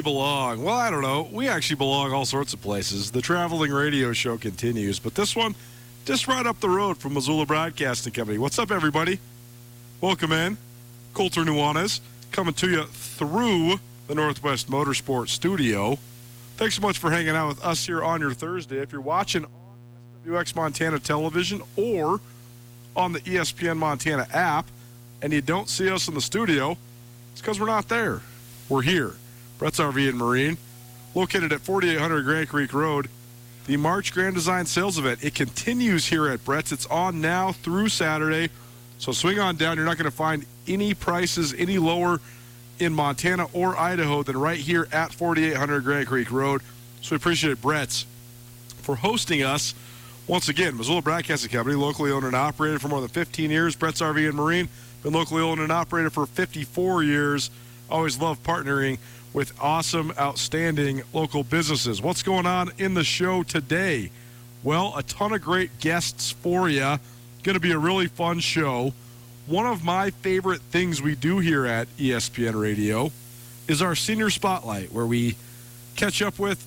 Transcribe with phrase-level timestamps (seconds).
[0.00, 0.62] Belong.
[0.62, 1.28] Well, I don't know.
[1.32, 3.10] We actually belong all sorts of places.
[3.10, 5.54] The traveling radio show continues, but this one
[6.04, 8.38] just right up the road from Missoula Broadcasting Company.
[8.38, 9.18] What's up, everybody?
[10.00, 10.56] Welcome in.
[11.14, 12.00] Colter Nuanez
[12.32, 15.98] coming to you through the Northwest Motorsport Studio.
[16.56, 18.78] Thanks so much for hanging out with us here on your Thursday.
[18.78, 19.50] If you're watching on
[20.26, 22.20] SWX Montana television or
[22.96, 24.66] on the ESPN Montana app
[25.22, 26.76] and you don't see us in the studio,
[27.32, 28.20] it's because we're not there.
[28.68, 29.14] We're here.
[29.60, 30.56] Brett's RV and Marine,
[31.14, 33.10] located at 4800 Grand Creek Road.
[33.66, 35.22] The March Grand Design Sales Event.
[35.22, 36.72] It continues here at Brett's.
[36.72, 38.48] It's on now through Saturday.
[38.96, 39.76] So swing on down.
[39.76, 42.22] You're not going to find any prices any lower
[42.78, 46.62] in Montana or Idaho than right here at 4800 Grand Creek Road.
[47.02, 48.06] So we appreciate Brett's
[48.80, 49.74] for hosting us.
[50.26, 53.76] Once again, Missoula Broadcasting Company, locally owned and operated for more than 15 years.
[53.76, 54.70] Brett's RV and Marine,
[55.02, 57.50] been locally owned and operated for 54 years.
[57.90, 58.98] Always love partnering
[59.32, 62.02] with awesome, outstanding local businesses.
[62.02, 64.10] What's going on in the show today?
[64.62, 66.98] Well, a ton of great guests for you.
[67.42, 68.92] Going to be a really fun show.
[69.46, 73.12] One of my favorite things we do here at ESPN Radio
[73.68, 75.36] is our senior spotlight, where we
[75.96, 76.66] catch up with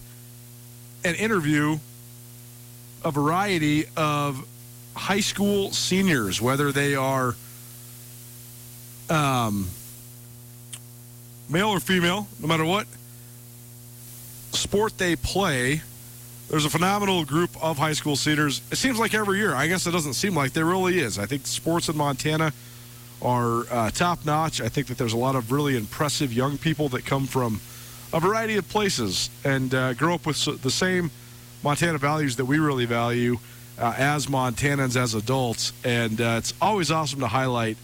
[1.04, 1.78] and interview
[3.04, 4.48] a variety of
[4.96, 7.36] high school seniors, whether they are
[9.10, 9.68] um,
[11.50, 12.88] male or female, no matter what
[14.52, 15.82] sport they play.
[16.50, 18.62] There's a phenomenal group of high school seniors.
[18.72, 19.56] It seems like every year.
[19.56, 21.18] I guess it doesn't seem like there really is.
[21.18, 22.54] I think sports in Montana
[23.22, 24.62] are uh, top notch.
[24.62, 27.62] I think that there's a lot of really impressive young people that come from
[28.12, 31.10] a variety of places and uh, grow up with the same
[31.64, 33.38] Montana values that we really value.
[33.78, 35.74] uh, as Montanans, as adults.
[35.84, 37.78] And uh, it's always awesome to highlight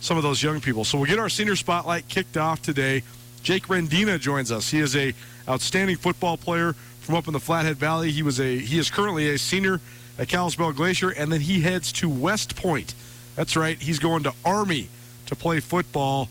[0.00, 0.84] some of those young people.
[0.84, 3.02] So we'll get our senior spotlight kicked off today.
[3.42, 4.70] Jake Rendina joins us.
[4.70, 5.14] He is a
[5.48, 8.10] outstanding football player from up in the Flathead Valley.
[8.10, 9.80] He was a he is currently a senior
[10.18, 12.94] at Kalispell Glacier, and then he heads to West Point.
[13.36, 13.80] That's right.
[13.80, 14.88] He's going to Army
[15.26, 16.28] to play football.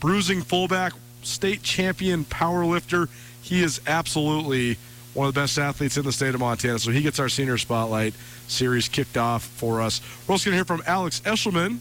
[0.00, 3.08] Bruising fullback, state champion power lifter.
[3.42, 4.76] He is absolutely
[5.14, 6.78] one of the best athletes in the state of Montana.
[6.78, 8.14] So he gets our senior spotlight
[8.48, 10.00] series kicked off for us.
[10.26, 11.78] We're also going to hear from Alex Eschelman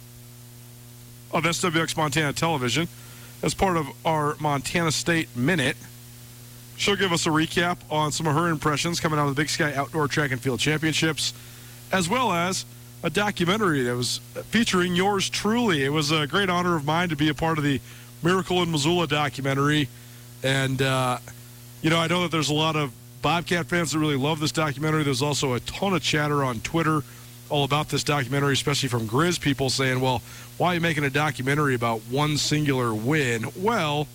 [1.33, 2.88] of SWX Montana Television
[3.41, 5.75] as part of our Montana State Minute.
[6.77, 9.50] She'll give us a recap on some of her impressions coming out of the Big
[9.50, 11.33] Sky Outdoor Track and Field Championships,
[11.91, 12.65] as well as
[13.03, 14.19] a documentary that was
[14.50, 15.83] featuring yours truly.
[15.83, 17.81] It was a great honor of mine to be a part of the
[18.24, 19.89] Miracle in Missoula documentary.
[20.41, 21.18] And, uh,
[21.81, 24.51] you know, I know that there's a lot of Bobcat fans that really love this
[24.51, 25.03] documentary.
[25.03, 27.03] There's also a ton of chatter on Twitter
[27.50, 30.22] all about this documentary, especially from Grizz people saying, well,
[30.57, 33.45] why are you making a documentary about one singular win?
[33.56, 34.07] Well,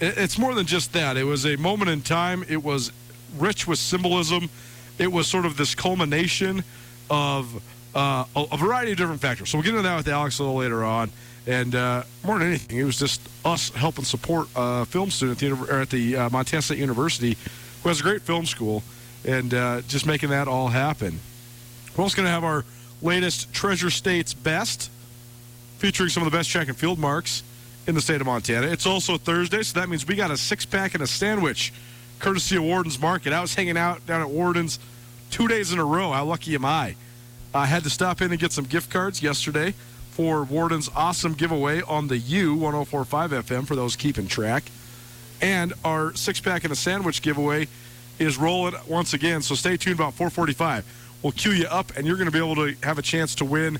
[0.00, 1.16] it's more than just that.
[1.16, 2.92] It was a moment in time, it was
[3.38, 4.48] rich with symbolism.
[4.98, 6.62] It was sort of this culmination
[7.08, 7.62] of
[7.94, 9.50] uh, a, variety of different factors.
[9.50, 11.10] So we'll get into that with Alex a little later on.
[11.46, 15.58] And uh, more than anything, it was just us helping support a film student at
[15.58, 17.36] the, at the uh, Montana State University
[17.82, 18.82] who has a great film school
[19.24, 21.18] and uh, just making that all happen.
[21.96, 22.64] We're also going to have our
[23.02, 24.90] latest Treasure States Best
[25.78, 27.42] featuring some of the best track and field marks
[27.86, 28.66] in the state of Montana.
[28.66, 31.72] It's also Thursday, so that means we got a six pack and a sandwich
[32.18, 33.32] courtesy of Worden's Market.
[33.32, 34.78] I was hanging out down at Worden's
[35.30, 36.12] two days in a row.
[36.12, 36.96] How lucky am I?
[37.54, 39.74] I had to stop in and get some gift cards yesterday
[40.10, 44.64] for Worden's awesome giveaway on the U 1045 FM for those keeping track.
[45.40, 47.66] And our six pack and a sandwich giveaway
[48.18, 49.40] is rolling once again.
[49.40, 50.84] So stay tuned about 445.
[51.22, 53.44] We'll cue you up, and you're going to be able to have a chance to
[53.44, 53.78] win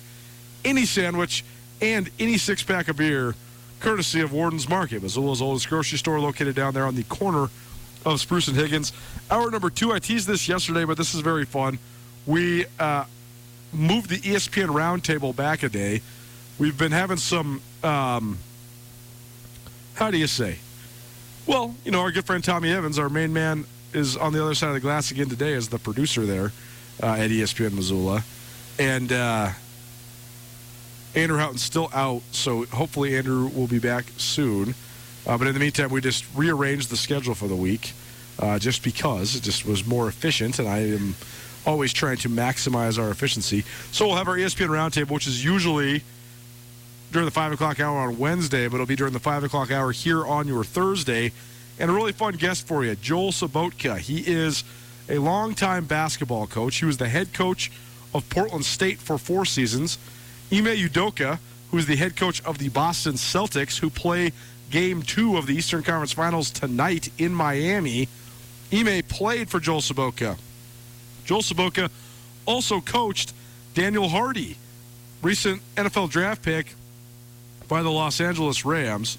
[0.65, 1.45] any sandwich
[1.81, 3.35] and any six pack of beer
[3.81, 7.49] courtesy of Worden's Market, Missoula's oldest grocery store located down there on the corner
[8.05, 8.93] of Spruce and Higgins.
[9.31, 11.79] Hour number two, I teased this yesterday, but this is very fun.
[12.27, 13.05] We uh,
[13.73, 16.03] moved the ESPN roundtable back a day.
[16.59, 18.39] We've been having some, um,
[19.95, 20.59] how do you say?
[21.47, 23.65] Well, you know, our good friend Tommy Evans, our main man,
[23.95, 26.53] is on the other side of the glass again today as the producer there
[27.03, 28.25] uh, at ESPN Missoula.
[28.79, 29.51] And uh,
[31.15, 34.75] Andrew Houghton's still out, so hopefully Andrew will be back soon.
[35.27, 37.93] Uh, but in the meantime, we just rearranged the schedule for the week
[38.39, 41.15] uh, just because it just was more efficient, and I am
[41.67, 43.65] always trying to maximize our efficiency.
[43.93, 46.03] So we'll have our ESPN Roundtable, which is usually
[47.13, 49.93] during the 5 o'clock hour on Wednesday, but it'll be during the 5 o'clock hour
[49.93, 51.33] here on your Thursday.
[51.79, 53.99] And a really fun guest for you, Joel Sobotka.
[53.99, 54.65] He is
[55.11, 56.77] a longtime basketball coach.
[56.77, 57.71] He was the head coach
[58.15, 59.99] of Portland State for four seasons.
[60.53, 61.39] Ime Udoka,
[61.71, 64.33] who is the head coach of the Boston Celtics, who play
[64.71, 68.09] game two of the Eastern Conference Finals tonight in Miami.
[68.73, 70.39] Ime played for Joel Sobotka.
[71.25, 71.91] Joel Sobotka
[72.47, 73.33] also coached
[73.75, 74.57] Daniel Hardy,
[75.23, 76.75] recent NFL draft pick
[77.69, 79.19] by the Los Angeles Rams.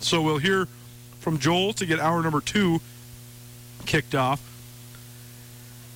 [0.00, 0.68] So we'll hear
[1.20, 2.80] from Joel to get hour number two
[3.86, 4.53] kicked off.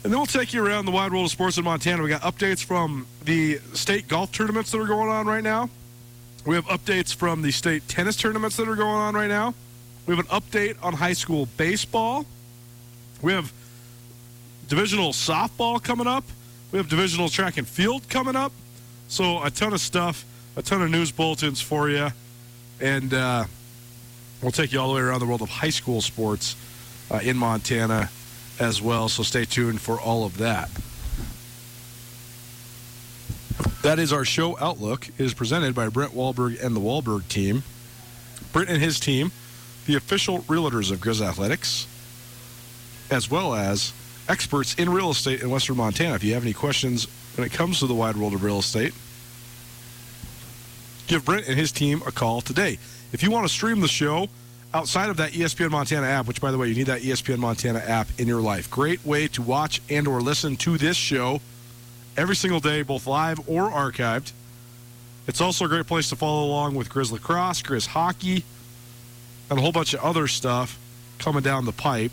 [0.05, 2.03] And then we'll take you around the wide world of sports in Montana.
[2.03, 5.69] We got updates from the state golf tournaments that are going on right now.
[6.47, 9.55] We have updates from the state tennis tournaments that are going on right now.
[10.07, 12.26] We have an update on high school baseball.
[13.21, 13.52] We have
[14.69, 16.25] divisional softball coming up.
[16.71, 18.52] We have divisional track and field coming up.
[19.09, 20.25] So a ton of stuff,
[20.57, 22.09] a ton of news bulletins for you.
[22.81, 23.45] And uh,
[24.43, 26.55] we'll take you all the way around the world of high school sports
[27.11, 28.11] uh, in Montana
[28.61, 29.09] as well.
[29.09, 30.71] So stay tuned for all of that.
[33.83, 35.09] That is our show outlook.
[35.09, 37.62] It is presented by Brent Wahlberg and the Wahlberg team.
[38.53, 39.31] Brent and his team,
[39.87, 41.87] the official realtors of Grizz Athletics,
[43.11, 43.93] as well as
[44.29, 46.15] experts in real estate in Western Montana.
[46.15, 48.93] If you have any questions when it comes to the wide world of real estate,
[51.07, 52.79] give Brent and his team a call today.
[53.12, 54.29] If you want to stream the show,
[54.75, 57.81] outside of that ESPN Montana app, which by the way, you need that ESPN Montana
[57.81, 58.71] app in your life.
[58.71, 61.41] Great way to watch and or listen to this show
[62.17, 64.33] every single day, both live or archived.
[65.27, 68.45] It's also a great place to follow along with Grizz Lacrosse, Grizz Hockey,
[69.51, 70.79] and a whole bunch of other stuff
[71.19, 72.13] coming down the pipe.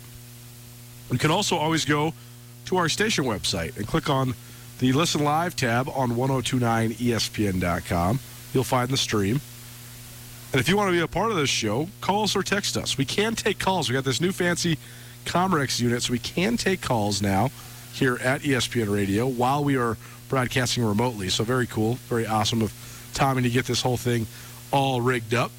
[1.10, 2.14] You can also always go
[2.66, 4.34] to our station website and click on
[4.78, 8.20] the Listen Live tab on 1029ESPN.com.
[8.52, 9.40] You'll find the stream.
[10.52, 12.76] And if you want to be a part of this show, call us or text
[12.76, 12.96] us.
[12.96, 13.88] We can take calls.
[13.88, 14.78] We got this new fancy
[15.24, 17.50] Comrex unit, so we can take calls now
[17.92, 19.96] here at ESPN Radio while we are
[20.28, 21.28] broadcasting remotely.
[21.28, 22.72] So very cool, very awesome of
[23.12, 24.26] Tommy to get this whole thing
[24.70, 25.50] all rigged up.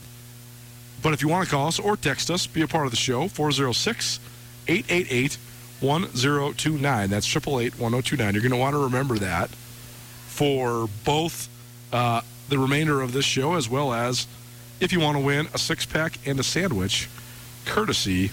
[1.04, 2.98] But if you want to call us or text us, be a part of the
[2.98, 4.20] show, 406
[4.68, 5.38] 888
[5.80, 7.10] 1029.
[7.10, 8.34] That's 888 1029.
[8.34, 11.50] You're going to want to remember that for both
[11.94, 14.28] uh, the remainder of this show as well as
[14.80, 17.10] if you want to win a six pack and a sandwich
[17.66, 18.32] courtesy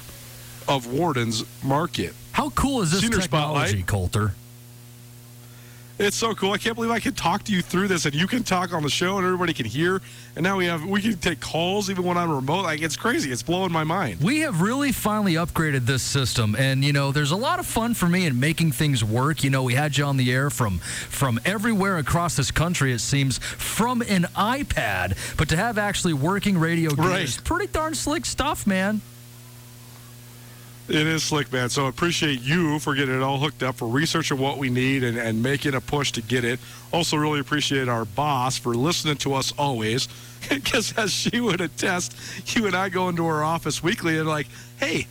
[0.68, 2.14] of Worden's Market.
[2.32, 3.86] How cool is this Senior technology, Spotlight.
[3.86, 4.34] Colter?
[5.96, 6.50] It's so cool.
[6.50, 8.82] I can't believe I can talk to you through this, and you can talk on
[8.82, 10.00] the show, and everybody can hear.
[10.34, 12.62] And now we have we can take calls even when I'm remote.
[12.62, 13.30] Like it's crazy.
[13.30, 14.20] It's blowing my mind.
[14.20, 17.94] We have really finally upgraded this system, and you know, there's a lot of fun
[17.94, 19.44] for me in making things work.
[19.44, 22.92] You know, we had you on the air from from everywhere across this country.
[22.92, 27.22] It seems from an iPad, but to have actually working radio gear Right.
[27.22, 29.00] is pretty darn slick stuff, man.
[30.86, 31.70] It is slick, man.
[31.70, 35.02] So I appreciate you for getting it all hooked up, for researching what we need
[35.02, 36.60] and, and making a push to get it.
[36.92, 40.08] Also, really appreciate our boss for listening to us always.
[40.50, 42.14] Because as she would attest,
[42.54, 44.46] you and I go into her office weekly and like,
[44.78, 45.06] hey,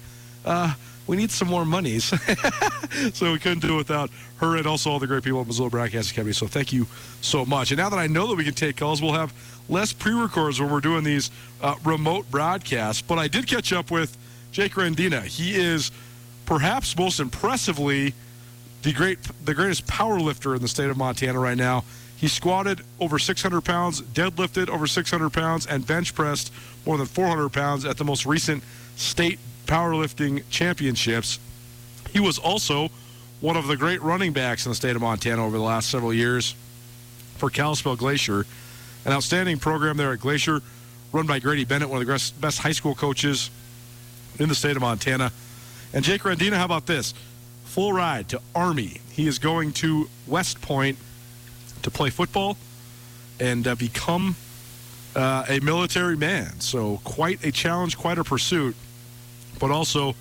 [0.45, 0.75] uh,
[1.07, 2.03] we need some more monies.
[3.15, 5.71] so we couldn't do it without her and also all the great people at Missoula
[5.71, 6.33] Broadcasting Company.
[6.33, 6.85] So thank you
[7.21, 7.71] so much.
[7.71, 9.33] And now that I know that we can take calls, we'll have
[9.69, 11.31] less pre-records when we're doing these
[11.63, 13.01] uh, remote broadcasts.
[13.01, 14.15] But I did catch up with
[14.53, 15.21] Jake Rendina.
[15.21, 15.91] He is
[16.45, 18.13] perhaps most impressively
[18.83, 21.83] the great, the greatest power lifter in the state of Montana right now.
[22.15, 26.53] He squatted over 600 pounds, deadlifted over 600 pounds, and bench pressed
[26.85, 28.63] more than 400 pounds at the most recent
[28.95, 31.39] state powerlifting championships.
[32.11, 32.89] He was also
[33.41, 36.13] one of the great running backs in the state of Montana over the last several
[36.13, 36.55] years
[37.37, 38.45] for Kalispell Glacier,
[39.03, 40.61] an outstanding program there at Glacier,
[41.11, 43.49] run by Grady Bennett, one of the best- best high school coaches
[44.39, 45.31] in the state of Montana.
[45.93, 47.13] And Jake Rendina, how about this?
[47.65, 49.01] Full ride to Army.
[49.11, 50.97] He is going to West Point
[51.83, 52.57] to play football
[53.39, 54.35] and uh, become
[55.15, 56.59] uh, a military man.
[56.59, 58.75] So quite a challenge, quite a pursuit,
[59.59, 60.15] but also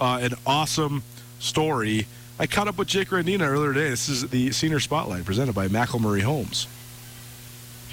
[0.00, 1.02] uh, an awesome
[1.38, 2.06] story.
[2.38, 3.90] I caught up with Jake Rendina earlier today.
[3.90, 6.66] This is the Senior Spotlight presented by McElmurry Homes.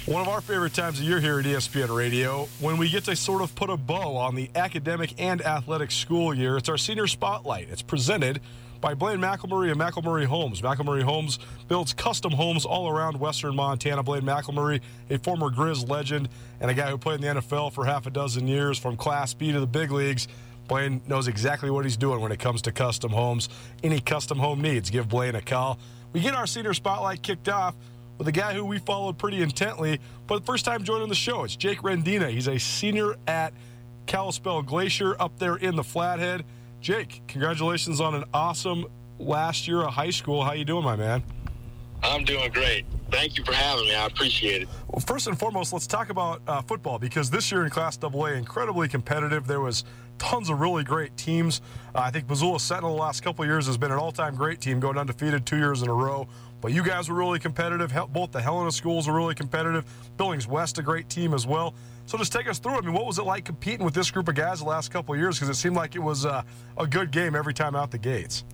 [0.06, 3.14] One of our favorite times of year here at ESPN Radio, when we get to
[3.14, 7.06] sort of put a bow on the academic and athletic school year, it's our Senior
[7.06, 7.68] Spotlight.
[7.70, 8.40] It's presented
[8.80, 10.62] by Blaine McElmurry and McElmurry Homes.
[10.62, 11.38] McElmurry Homes
[11.68, 14.02] builds custom homes all around western Montana.
[14.02, 14.80] Blaine McElmurry,
[15.10, 16.30] a former Grizz legend
[16.60, 19.34] and a guy who played in the NFL for half a dozen years from Class
[19.34, 20.28] B to the big leagues.
[20.66, 23.50] Blaine knows exactly what he's doing when it comes to custom homes.
[23.84, 25.78] Any custom home needs, give Blaine a call.
[26.14, 27.74] We get our Senior Spotlight kicked off
[28.20, 31.42] with a guy who we followed pretty intently, but first time joining the show.
[31.42, 32.30] It's Jake Rendina.
[32.30, 33.54] He's a senior at
[34.04, 36.44] Kalispell Glacier up there in the Flathead.
[36.82, 38.84] Jake, congratulations on an awesome
[39.18, 40.44] last year of high school.
[40.44, 41.22] How you doing, my man?
[42.02, 42.84] I'm doing great.
[43.10, 43.94] Thank you for having me.
[43.94, 44.68] I appreciate it.
[44.88, 48.32] Well, first and foremost, let's talk about uh, football because this year in Class AA,
[48.32, 49.46] incredibly competitive.
[49.46, 49.84] There was
[50.18, 51.62] tons of really great teams.
[51.94, 54.60] Uh, I think Missoula Sentinel the last couple of years has been an all-time great
[54.60, 56.28] team, going undefeated two years in a row.
[56.60, 57.92] But you guys were really competitive.
[58.12, 59.84] Both the Helena schools were really competitive.
[60.16, 61.74] Billings West, a great team as well.
[62.06, 62.74] So just take us through.
[62.74, 65.14] I mean, what was it like competing with this group of guys the last couple
[65.14, 65.36] of years?
[65.36, 66.42] Because it seemed like it was uh,
[66.76, 68.44] a good game every time out the gates.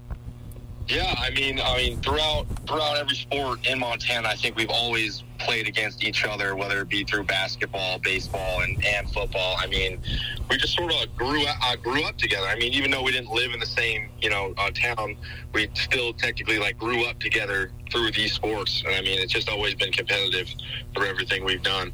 [0.88, 5.24] Yeah, I mean, I mean, throughout throughout every sport in Montana, I think we've always
[5.38, 9.56] played against each other, whether it be through basketball, baseball, and, and football.
[9.58, 10.00] I mean,
[10.48, 12.46] we just sort of grew up, uh, grew up together.
[12.46, 15.16] I mean, even though we didn't live in the same, you know, uh, town,
[15.52, 18.82] we still technically like grew up together through these sports.
[18.86, 20.48] And I mean, it's just always been competitive
[20.94, 21.92] through everything we've done.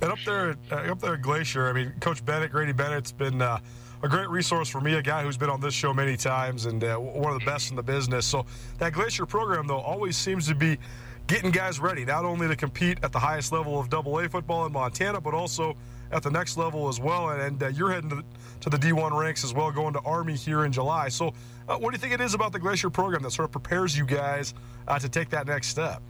[0.00, 3.42] And up there, uh, up there at Glacier, I mean, Coach Bennett, Grady Bennett's been
[3.42, 3.58] uh,
[4.02, 6.82] a great resource for me, a guy who's been on this show many times and
[6.84, 8.26] uh, one of the best in the business.
[8.26, 8.46] So
[8.78, 10.78] that Glacier program, though, always seems to be
[11.26, 14.66] getting guys ready, not only to compete at the highest level of Double A football
[14.66, 15.76] in Montana, but also
[16.10, 17.30] at the next level as well.
[17.30, 18.24] And, and uh, you're heading to the,
[18.60, 21.08] to the D1 ranks as well, going to Army here in July.
[21.08, 21.34] So
[21.68, 23.96] uh, what do you think it is about the Glacier program that sort of prepares
[23.96, 24.54] you guys
[24.86, 26.02] uh, to take that next step?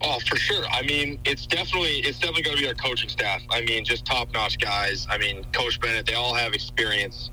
[0.00, 0.64] Oh, for sure.
[0.70, 3.42] I mean, it's definitely it's definitely going to be our coaching staff.
[3.50, 5.06] I mean, just top notch guys.
[5.10, 6.06] I mean, Coach Bennett.
[6.06, 7.30] They all have experience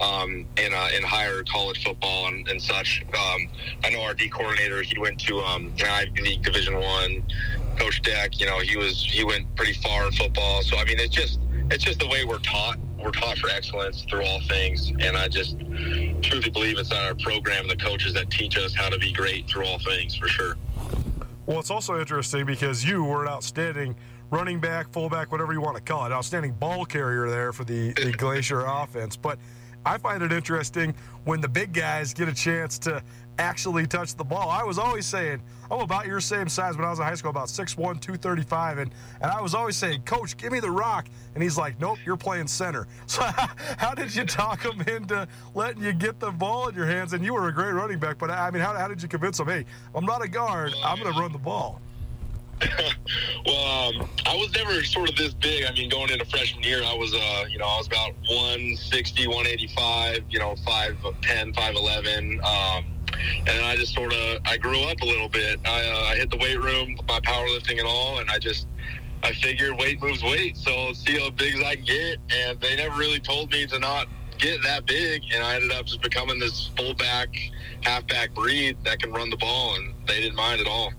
[0.00, 3.04] um, in uh, in higher college football and, and such.
[3.08, 3.48] Um,
[3.84, 4.82] I know our D coordinator.
[4.82, 7.22] He went to um, Ivy League Division One.
[7.78, 8.40] Coach Deck.
[8.40, 10.62] You know, he was he went pretty far in football.
[10.62, 11.38] So I mean, it's just
[11.70, 12.78] it's just the way we're taught.
[12.98, 15.58] We're taught for excellence through all things, and I just
[16.22, 19.46] truly believe it's our program, and the coaches that teach us how to be great
[19.48, 20.56] through all things, for sure.
[21.46, 23.94] Well, it's also interesting because you were an outstanding
[24.30, 27.92] running back, fullback, whatever you want to call it, outstanding ball carrier there for the,
[27.92, 29.16] the Glacier offense.
[29.16, 29.38] But
[29.84, 30.92] I find it interesting
[31.24, 33.00] when the big guys get a chance to
[33.38, 34.50] actually touch the ball.
[34.50, 35.40] I was always saying,
[35.70, 38.78] I'm about your same size when I was in high school, about 6'1, 235.
[38.78, 38.90] And,
[39.20, 41.06] and I was always saying, Coach, give me the rock.
[41.34, 42.86] And he's like, Nope, you're playing center.
[43.06, 43.22] So
[43.78, 47.14] how did you talk him into letting you get the ball in your hands?
[47.14, 49.40] And you were a great running back, but I mean, how, how did you convince
[49.40, 49.64] him, hey,
[49.94, 51.80] I'm not a guard, I'm going to run the ball?
[53.46, 55.64] well, um, I was never sort of this big.
[55.64, 59.26] I mean, going into freshman year, I was, uh, you know, I was about 160,
[59.26, 62.44] 185, you know, 5'10, 5'11.
[62.44, 62.95] Um,
[63.46, 65.60] and I just sort of, I grew up a little bit.
[65.64, 68.66] I, uh, I hit the weight room, my powerlifting and all, and I just,
[69.22, 70.56] I figured weight moves weight.
[70.56, 72.18] So see how big as I can get.
[72.30, 74.08] And they never really told me to not
[74.38, 75.22] get that big.
[75.34, 77.28] And I ended up just becoming this fullback,
[77.82, 79.74] halfback breed that can run the ball.
[79.76, 80.92] And they didn't mind at all.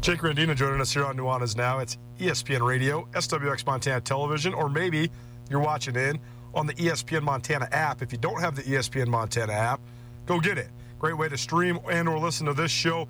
[0.00, 1.78] Jake Rendina joining us here on Nuanez Now.
[1.78, 5.10] It's ESPN Radio, SWX Montana Television, or maybe
[5.48, 6.20] you're watching in
[6.54, 8.02] on the ESPN Montana app.
[8.02, 9.80] If you don't have the ESPN Montana app,
[10.26, 10.68] go get it.
[11.04, 13.06] Great way to stream and or listen to this show,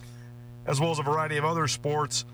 [0.66, 2.24] as well as a variety of other sports,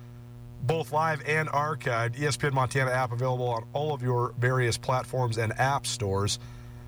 [0.62, 2.16] both live and archived.
[2.16, 6.38] ESPN Montana app available on all of your various platforms and app stores.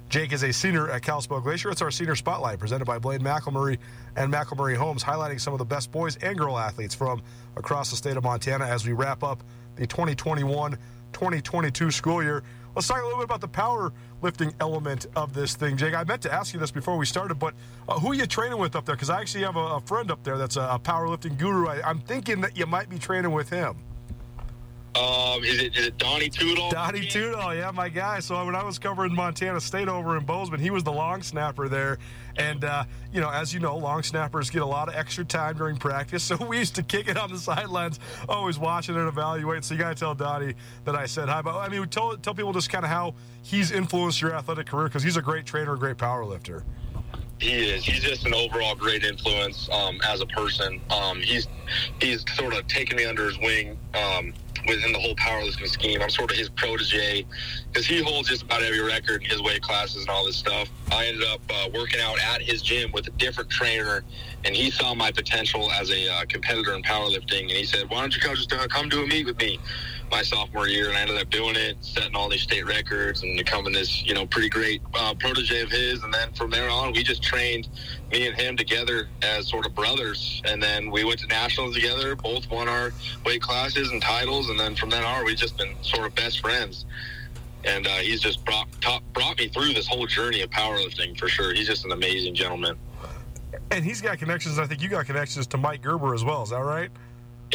[0.09, 1.71] Jake is a senior at Kalispell Glacier.
[1.71, 3.77] It's our senior spotlight presented by Blaine McElmurry
[4.17, 7.21] and McElmurry Homes, highlighting some of the best boys and girl athletes from
[7.57, 9.45] across the state of Montana as we wrap up
[9.77, 10.79] the 2021
[11.13, 12.43] 2022 school year.
[12.75, 15.95] Let's talk a little bit about the powerlifting element of this thing, Jake.
[15.95, 17.53] I meant to ask you this before we started, but
[17.87, 18.95] uh, who are you training with up there?
[18.95, 21.69] Because I actually have a, a, friend up there that's a, a powerlifting guru.
[21.69, 23.77] I, I'm thinking that you might be training with him.
[24.95, 26.71] Um, is it, is it Donnie Toodle?
[26.71, 28.21] Donnie Toodle, yeah, my guy.
[28.21, 31.67] So when I was covering Montana State over in Bozeman, he was the long snapper
[31.67, 31.99] there.
[32.37, 35.57] And, uh, you know, as you know, long snappers get a lot of extra time
[35.57, 36.23] during practice.
[36.33, 39.65] So we used to kick it on the sidelines, always watching and evaluate.
[39.65, 41.43] So you got to tell Donnie that I said hi.
[41.43, 44.85] But I mean, tell, tell people just kind of how he's influenced your athletic career
[44.89, 46.65] because he's a great trainer, a great power lifter.
[47.39, 47.85] He is.
[47.85, 50.81] He's just an overall great influence um, as a person.
[50.91, 51.49] Um, he's
[52.01, 54.33] he's sort of taken me under his wing um,
[54.67, 56.01] within the whole powerlifting scheme.
[56.03, 57.25] I'm sort of his protege
[57.69, 60.69] because he holds just about every record in his weight classes and all this stuff.
[60.91, 64.05] I ended up uh, working out at his gym with a different trainer,
[64.45, 68.01] and he saw my potential as a uh, competitor in powerlifting, and he said, "Why
[68.01, 69.59] don't you come just uh, come do a meet with me?"
[70.13, 73.37] My sophomore year, and I ended up doing it, setting all these state records, and
[73.37, 76.05] becoming this, you know, pretty great uh, protege of his.
[76.05, 77.69] And then from there on, we just trained
[78.13, 80.43] me and him together as sort of brothers.
[80.45, 82.93] And then we went to nationals together, both won our
[83.25, 84.51] weight classes and titles.
[84.51, 86.85] And then from then on, we've just been sort of best friends.
[87.65, 91.29] And uh, he's just brought top, brought me through this whole journey of powerlifting for
[91.29, 91.55] sure.
[91.55, 92.77] He's just an amazing gentleman.
[93.71, 94.59] And he's got connections.
[94.59, 96.43] I think you got connections to Mike Gerber as well.
[96.43, 96.91] Is that right?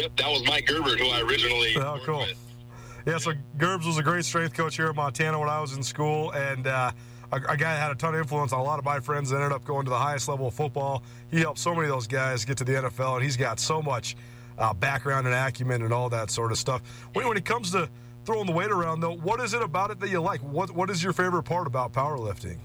[0.00, 1.76] Yep, that was Mike Gerber, who I originally.
[1.76, 2.18] Oh, cool.
[2.20, 2.47] With.
[3.08, 5.82] Yeah, so Gerbs was a great strength coach here in Montana when I was in
[5.82, 6.92] school, and uh,
[7.32, 9.30] a, a, guy that had a ton of influence on a lot of my friends
[9.30, 11.02] that ended up going to the highest level of football.
[11.30, 13.80] He helped so many of those guys get to the NFL, and he's got so
[13.80, 14.14] much
[14.58, 16.82] uh, background and acumen and all that sort of stuff.
[17.14, 17.88] When, when it comes to
[18.26, 20.42] throwing the weight around, though, what is it about it that you like?
[20.42, 22.58] What What is your favorite part about powerlifting?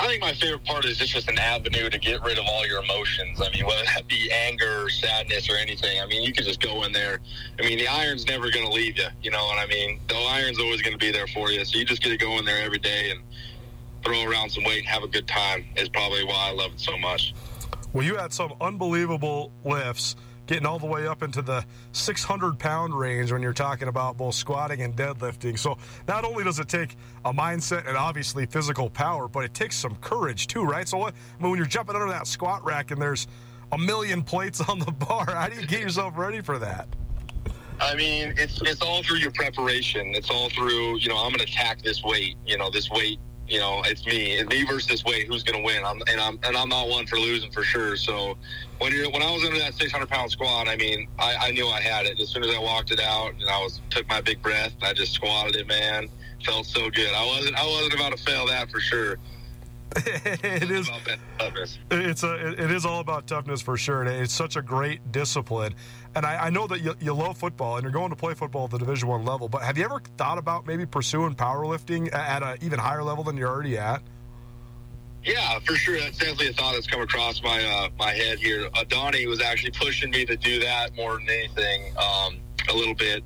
[0.00, 2.64] I think my favorite part is it's just an avenue to get rid of all
[2.64, 3.42] your emotions.
[3.42, 6.00] I mean, whether that be anger or sadness or anything.
[6.00, 7.18] I mean, you can just go in there.
[7.58, 9.08] I mean, the iron's never going to leave you.
[9.22, 9.98] You know what I mean?
[10.08, 11.64] The iron's always going to be there for you.
[11.64, 13.20] So you just get to go in there every day and
[14.04, 15.66] throw around some weight and have a good time.
[15.76, 17.34] Is probably why I love it so much.
[17.92, 20.14] Well, you had some unbelievable lifts
[20.48, 24.34] getting all the way up into the 600 pound range when you're talking about both
[24.34, 25.56] squatting and deadlifting.
[25.56, 29.76] So not only does it take a mindset and obviously physical power, but it takes
[29.76, 30.88] some courage too, right?
[30.88, 33.28] So what, I mean, when you're jumping under that squat rack and there's
[33.70, 36.88] a million plates on the bar, how do you get yourself ready for that?
[37.80, 40.12] I mean, it's it's all through your preparation.
[40.14, 42.36] It's all through, you know, I'm going to attack this weight.
[42.44, 44.32] You know, this weight you know, it's me.
[44.38, 45.26] It's me versus weight.
[45.26, 45.84] Who's going to win?
[45.84, 47.96] I'm, and I'm and I'm not one for losing for sure.
[47.96, 48.36] So
[48.78, 51.66] when you're when I was under that 600 pound squat, I mean, I, I knew
[51.68, 54.20] I had it as soon as I walked it out, and I was took my
[54.20, 54.74] big breath.
[54.82, 56.08] I just squatted it, man.
[56.44, 57.12] Felt so good.
[57.14, 59.18] I wasn't I wasn't about to fail that for sure.
[59.96, 60.90] it is
[61.90, 65.74] it's a it is all about toughness for sure and it's such a great discipline
[66.18, 68.64] and I, I know that you, you, love football and you're going to play football
[68.64, 72.42] at the division one level but have you ever thought about maybe pursuing powerlifting at
[72.42, 74.02] an even higher level than you're already at
[75.24, 75.98] yeah, for sure.
[75.98, 78.68] That's definitely a thought that's come across my uh, my head here.
[78.72, 82.38] Uh, Donnie was actually pushing me to do that more than anything, um,
[82.70, 83.22] a little bit.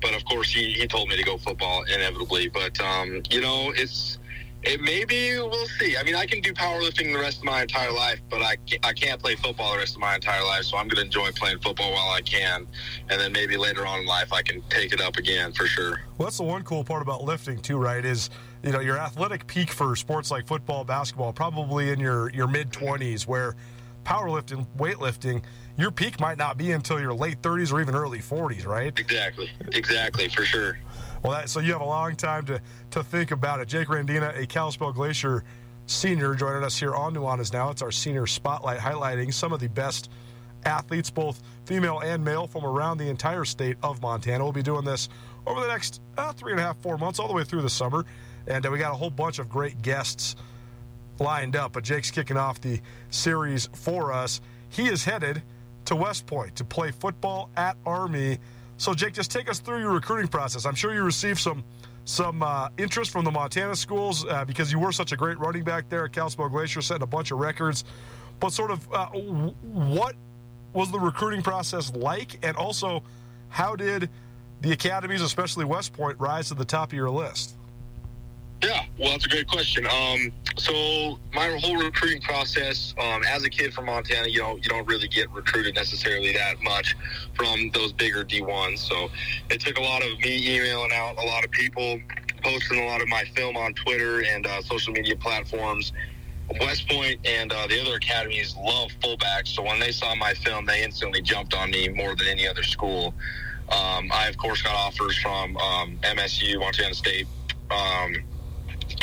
[0.00, 2.50] But of course, he, he told me to go football inevitably.
[2.50, 4.18] But um, you know, it's
[4.62, 5.96] it maybe we'll see.
[5.96, 8.86] I mean, I can do powerlifting the rest of my entire life, but I can't,
[8.86, 10.64] I can't play football the rest of my entire life.
[10.64, 12.66] So I'm going to enjoy playing football while I can,
[13.08, 16.02] and then maybe later on in life I can take it up again for sure.
[16.18, 18.04] Well, that's the one cool part about lifting too, right?
[18.04, 18.30] Is
[18.62, 22.70] you know your athletic peak for sports like football, basketball, probably in your your mid
[22.70, 23.56] 20s, where
[24.04, 25.42] powerlifting, weightlifting,
[25.78, 28.98] your peak might not be until your late 30s or even early 40s, right?
[28.98, 29.50] Exactly.
[29.72, 30.28] Exactly.
[30.28, 30.78] For sure.
[31.22, 32.60] Well, that, so you have a long time to,
[32.92, 33.68] to think about it.
[33.68, 35.44] Jake Rendina, a Kalispell Glacier
[35.86, 37.70] senior, joining us here on Nuanez Now.
[37.70, 40.10] It's our senior spotlight highlighting some of the best
[40.64, 44.42] athletes, both female and male, from around the entire state of Montana.
[44.42, 45.10] We'll be doing this
[45.46, 47.70] over the next uh, three and a half, four months, all the way through the
[47.70, 48.06] summer.
[48.46, 50.36] And uh, we got a whole bunch of great guests
[51.18, 51.72] lined up.
[51.72, 52.80] But Jake's kicking off the
[53.10, 54.40] series for us.
[54.70, 55.42] He is headed
[55.84, 58.38] to West Point to play football at Army.
[58.80, 60.64] So, Jake, just take us through your recruiting process.
[60.64, 61.62] I'm sure you received some
[62.06, 65.64] some uh, interest from the Montana schools uh, because you were such a great running
[65.64, 67.84] back there at Kalispell Glacier, setting a bunch of records.
[68.40, 70.16] But sort of, uh, what
[70.72, 73.02] was the recruiting process like, and also,
[73.50, 74.08] how did
[74.62, 77.56] the academies, especially West Point, rise to the top of your list?
[78.62, 79.86] Yeah, well, that's a great question.
[79.86, 84.68] Um, so my whole recruiting process, um, as a kid from Montana, you know, you
[84.68, 86.96] don't really get recruited necessarily that much
[87.34, 88.78] from those bigger D1s.
[88.78, 89.08] So
[89.48, 91.98] it took a lot of me emailing out a lot of people,
[92.42, 95.92] posting a lot of my film on Twitter and uh, social media platforms.
[96.60, 100.66] West Point and uh, the other academies love fullbacks, so when they saw my film,
[100.66, 103.14] they instantly jumped on me more than any other school.
[103.68, 107.28] Um, I, of course, got offers from um, MSU, Montana State.
[107.70, 108.16] Um,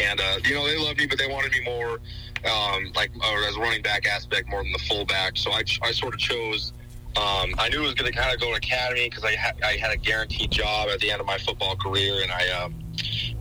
[0.01, 1.99] and uh, you know they loved me, but they wanted me more
[2.45, 5.38] um, like or as a running back aspect more than the fullback.
[5.38, 6.73] So I, I sort of chose.
[7.15, 9.57] Um, I knew it was going to kind of go to academy because I, ha-
[9.65, 12.75] I had a guaranteed job at the end of my football career, and I um,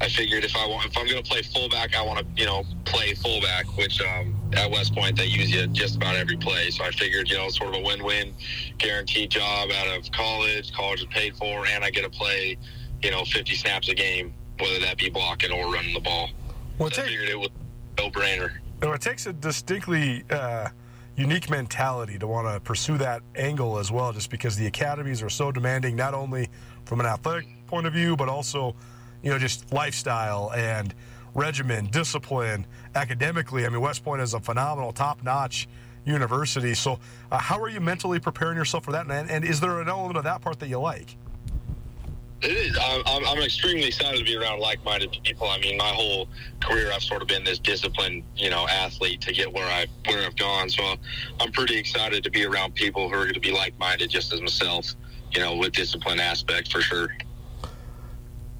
[0.00, 2.46] I figured if I want if I'm going to play fullback, I want to you
[2.46, 6.70] know play fullback, which um, at West Point they use you just about every play.
[6.70, 8.34] So I figured you know sort of a win-win,
[8.78, 10.72] guaranteed job out of college.
[10.72, 12.56] College is paid for, and I get to play
[13.02, 16.30] you know 50 snaps a game, whether that be blocking or running the ball.
[16.78, 17.48] Well, I figured it was
[17.98, 18.52] no brainer.
[18.82, 20.68] No, it takes a distinctly uh,
[21.16, 25.30] unique mentality to want to pursue that angle as well, just because the academies are
[25.30, 26.48] so demanding, not only
[26.84, 28.76] from an athletic point of view, but also,
[29.22, 30.94] you know, just lifestyle and
[31.34, 33.64] regimen, discipline, academically.
[33.64, 35.68] I mean, West Point is a phenomenal, top-notch
[36.04, 36.74] university.
[36.74, 36.98] So,
[37.32, 39.10] uh, how are you mentally preparing yourself for that?
[39.10, 41.16] And, and is there an element of that part that you like?
[42.42, 42.78] It is.
[42.78, 45.48] I'm, I'm, extremely excited to be around like-minded people.
[45.48, 46.28] I mean, my whole
[46.60, 50.26] career, I've sort of been this disciplined, you know, athlete to get where I where
[50.26, 50.68] I've gone.
[50.68, 50.96] So
[51.40, 54.40] I'm pretty excited to be around people who are going to be like-minded, just as
[54.40, 54.94] myself.
[55.32, 57.08] You know, with discipline aspect for sure.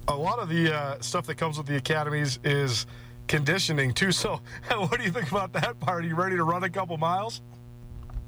[0.07, 2.85] a lot of the uh, stuff that comes with the academies is
[3.27, 4.11] conditioning too.
[4.11, 4.41] So,
[4.75, 6.03] what do you think about that part?
[6.03, 7.41] Are you ready to run a couple miles?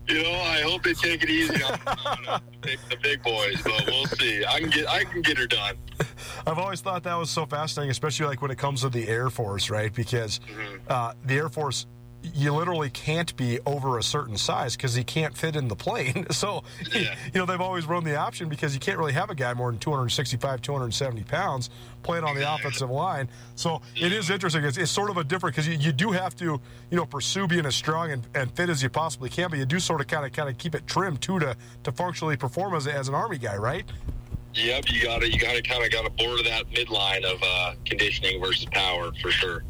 [0.10, 4.06] You know, I hope they take it easy on, on the big boys, but we'll
[4.06, 4.44] see.
[4.44, 5.78] I can get I can get her done.
[6.48, 9.30] I've always thought that was so fascinating, especially like when it comes to the Air
[9.30, 9.94] Force, right?
[9.94, 10.40] Because
[10.88, 11.86] uh, the Air Force,
[12.22, 16.26] you literally can't be over a certain size because he can't fit in the plane.
[16.32, 17.16] So, Yeah.
[17.34, 19.72] you know, they've always run the option because you can't really have a guy more
[19.72, 21.70] than 265, 270 pounds
[22.04, 23.30] playing on the offensive line.
[23.56, 24.64] So it is interesting.
[24.64, 26.46] It's, it's sort of a different because you, you do have to,
[26.92, 29.66] you know, pursue being as strong and, and fit as you possibly can, but you
[29.66, 32.74] do sort of kind of kind of keep it trimmed too to to functionally perform
[32.76, 33.86] as, as an Army guy, right?
[34.56, 37.42] Yep, you got to you got to kind of got to border that midline of
[37.44, 39.64] uh, conditioning versus power for sure.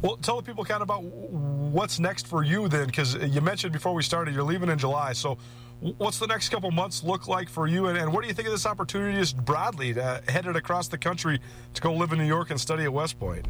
[0.00, 3.72] Well, tell the people kind of about what's next for you then, because you mentioned
[3.72, 5.12] before we started you're leaving in July.
[5.12, 5.38] So,
[5.80, 8.46] what's the next couple months look like for you, and, and what do you think
[8.46, 11.40] of this opportunity just broadly to headed across the country
[11.74, 13.46] to go live in New York and study at West Point?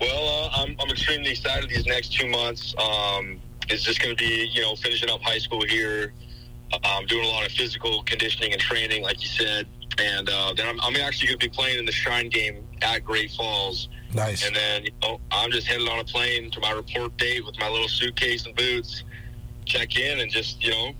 [0.00, 2.74] Well, uh, I'm, I'm extremely excited these next two months.
[2.78, 6.12] Um, it's just going to be, you know, finishing up high school here,
[6.84, 9.66] um, doing a lot of physical conditioning and training, like you said.
[9.98, 13.04] And uh, then I'm, I'm actually going to be playing in the Shrine game at
[13.04, 13.88] Great Falls.
[14.14, 14.46] Nice.
[14.46, 17.58] And then, you know, I'm just headed on a plane to my report date with
[17.58, 19.02] my little suitcase and boots,
[19.64, 20.92] check in, and just, you know,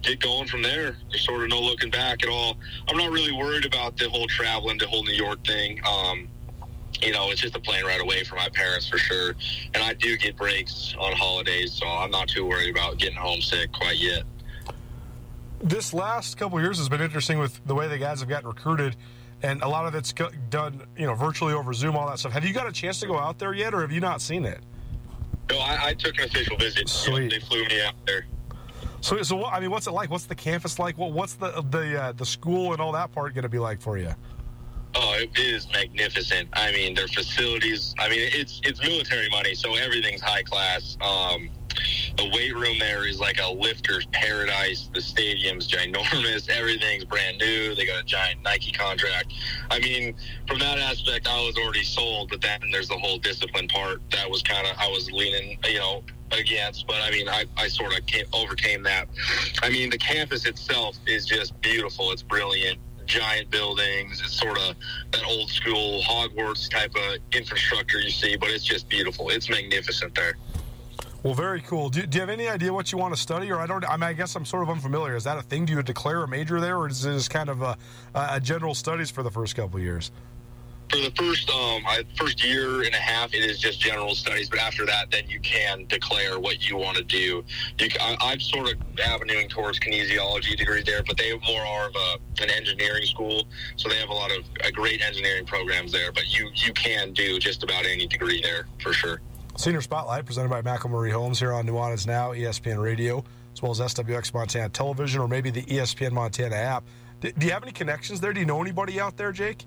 [0.00, 0.96] get going from there.
[1.10, 2.56] There's sort of no looking back at all.
[2.88, 5.80] I'm not really worried about the whole traveling, the whole New York thing.
[5.86, 6.28] Um,
[7.00, 9.34] you know, it's just a plane right away for my parents for sure.
[9.74, 13.72] And I do get breaks on holidays, so I'm not too worried about getting homesick
[13.72, 14.22] quite yet.
[15.60, 18.96] This last couple years has been interesting with the way the guys have gotten recruited,
[19.42, 20.12] and a lot of it's
[20.50, 22.32] done, you know, virtually over Zoom, all that stuff.
[22.32, 24.44] Have you got a chance to go out there yet, or have you not seen
[24.44, 24.60] it?
[25.50, 26.88] No, I, I took an official visit.
[26.88, 27.30] Sweet.
[27.30, 28.26] they flew me out there.
[29.00, 30.10] So, so what, I mean, what's it like?
[30.10, 30.96] What's the campus like?
[30.96, 33.80] What, what's the the uh, the school and all that part going to be like
[33.80, 34.14] for you?
[34.94, 36.48] Oh, it is magnificent.
[36.52, 37.94] I mean, their facilities.
[37.98, 40.96] I mean, it's it's military money, so everything's high class.
[41.00, 41.50] Um,
[42.16, 44.90] the weight room there is like a lifter's paradise.
[44.92, 46.48] The stadium's ginormous.
[46.56, 47.74] Everything's brand new.
[47.74, 49.32] They got a giant Nike contract.
[49.70, 50.14] I mean,
[50.46, 52.30] from that aspect, I was already sold.
[52.30, 55.78] But then there's the whole discipline part that was kind of I was leaning, you
[55.78, 59.08] know, against, but I mean, I, I sort of came, overcame that.
[59.62, 62.10] I mean, the campus itself is just beautiful.
[62.12, 62.78] It's brilliant.
[63.04, 64.20] Giant buildings.
[64.22, 64.76] It's sort of
[65.12, 69.28] that old school Hogwarts type of infrastructure you see, but it's just beautiful.
[69.28, 70.34] It's magnificent there.
[71.22, 71.88] Well, very cool.
[71.88, 73.88] Do, do, you have any idea what you want to study, or I don't?
[73.88, 75.14] I mean, I guess I'm sort of unfamiliar.
[75.14, 75.64] Is that a thing?
[75.64, 77.76] Do you declare a major there, or is it just kind of a,
[78.14, 80.10] a general studies for the first couple years?
[80.90, 81.84] For the first um,
[82.18, 84.50] first year and a half, it is just general studies.
[84.50, 87.44] But after that, then you can declare what you want to do.
[87.78, 91.94] You, I, am sort of avenuing towards kinesiology degree there, but they more are of
[91.94, 96.10] a, an engineering school, so they have a lot of uh, great engineering programs there.
[96.10, 99.20] But you you can do just about any degree there for sure.
[99.56, 103.80] Senior Spotlight presented by McElmurry Homes here on Nuanez Now, ESPN Radio, as well as
[103.80, 106.84] SWX Montana Television or maybe the ESPN Montana app.
[107.20, 108.32] Do, do you have any connections there?
[108.32, 109.64] Do you know anybody out there, Jake?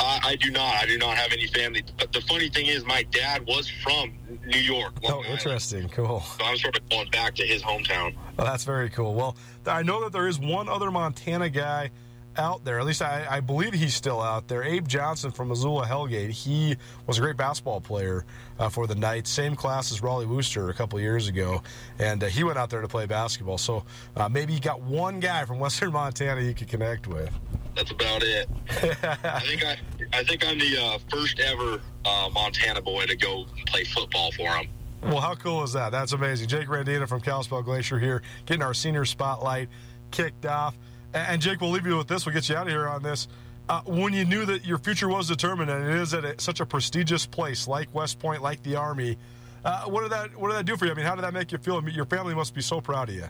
[0.00, 0.74] Uh, I do not.
[0.76, 1.84] I do not have any family.
[1.98, 4.12] But the funny thing is, my dad was from
[4.46, 4.94] New York.
[5.04, 5.88] oh, interesting.
[5.90, 6.20] Cool.
[6.38, 8.16] So I'm sort of going back to his hometown.
[8.38, 9.14] Oh, that's very cool.
[9.14, 11.90] Well, I know that there is one other Montana guy
[12.36, 12.78] out there.
[12.78, 14.62] At least I, I, believe he's still out there.
[14.62, 16.30] Abe Johnson from Missoula Hellgate.
[16.30, 18.24] He was a great basketball player
[18.58, 19.30] uh, for the Knights.
[19.30, 21.62] Same class as Raleigh Wooster a couple years ago,
[21.98, 23.58] and uh, he went out there to play basketball.
[23.58, 23.84] So
[24.16, 27.30] uh, maybe you got one guy from Western Montana you could connect with.
[27.76, 28.48] That's about it.
[28.70, 29.76] I think I,
[30.12, 34.48] I think I'm the uh, first ever uh, Montana boy to go play football for
[34.48, 34.68] him.
[35.02, 35.92] Well, how cool is that?
[35.92, 36.48] That's amazing.
[36.48, 39.68] Jake Rendina from Kalispell Glacier here, getting our senior spotlight
[40.10, 40.76] kicked off.
[41.12, 42.24] And Jake, we'll leave you with this.
[42.24, 43.28] We'll get you out of here on this.
[43.68, 46.60] Uh, when you knew that your future was determined, and it is at a, such
[46.60, 49.16] a prestigious place like West Point, like the Army,
[49.64, 50.92] uh, what did that what did that do for you?
[50.92, 51.76] I mean, how did that make you feel?
[51.76, 53.26] I mean, Your family must be so proud of you.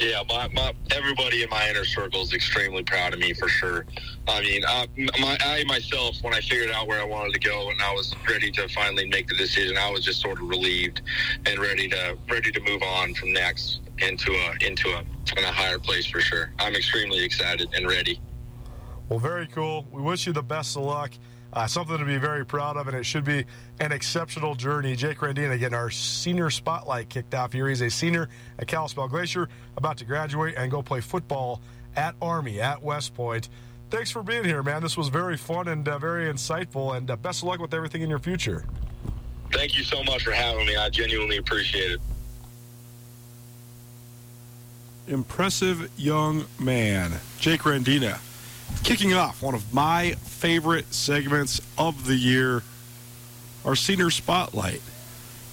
[0.00, 3.84] Yeah, my, my everybody in my inner circle is extremely proud of me for sure.
[4.26, 7.68] I mean, I, my, I myself, when I figured out where I wanted to go
[7.68, 11.02] and I was ready to finally make the decision, I was just sort of relieved
[11.44, 15.00] and ready to ready to move on from next into a into a
[15.36, 16.50] in a higher place for sure.
[16.58, 18.18] I'm extremely excited and ready.
[19.10, 19.86] Well, very cool.
[19.92, 21.10] We wish you the best of luck.
[21.52, 23.44] Uh, something to be very proud of, and it should be
[23.80, 24.94] an exceptional journey.
[24.94, 27.68] Jake Rendina getting our senior spotlight kicked off here.
[27.68, 31.60] He's a senior at Kalispell Glacier, about to graduate and go play football
[31.96, 33.48] at Army at West Point.
[33.90, 34.80] Thanks for being here, man.
[34.80, 38.02] This was very fun and uh, very insightful, and uh, best of luck with everything
[38.02, 38.64] in your future.
[39.52, 40.76] Thank you so much for having me.
[40.76, 42.00] I genuinely appreciate it
[45.10, 48.20] impressive young man, Jake Rendina,
[48.82, 52.62] kicking off one of my favorite segments of the year,
[53.64, 54.80] our senior spotlight,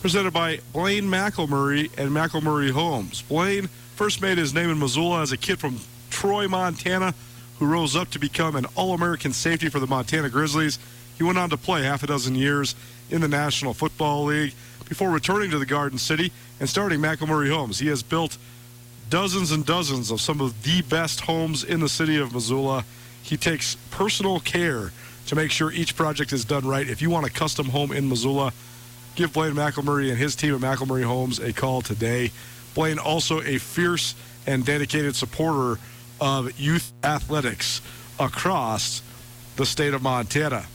[0.01, 3.21] presented by Blaine McElmurry and McElmurry Homes.
[3.23, 7.13] Blaine first made his name in Missoula as a kid from Troy, Montana,
[7.59, 10.79] who rose up to become an All American safety for the Montana Grizzlies.
[11.17, 12.75] He went on to play half a dozen years
[13.09, 14.53] in the National Football League
[14.87, 17.79] before returning to the Garden City and starting McElmurry Homes.
[17.79, 18.37] He has built
[19.09, 22.85] dozens and dozens of some of the best homes in the city of Missoula.
[23.27, 24.93] He takes personal care
[25.25, 26.87] to make sure each project is done right.
[26.87, 28.53] If you want a custom home in Missoula,
[29.15, 32.31] give Blaine McElmurry and his team at McElmurry Homes a call today.
[32.73, 35.77] Blaine also a fierce and dedicated supporter
[36.21, 37.81] of youth athletics
[38.17, 39.01] across
[39.57, 40.65] the state of Montana.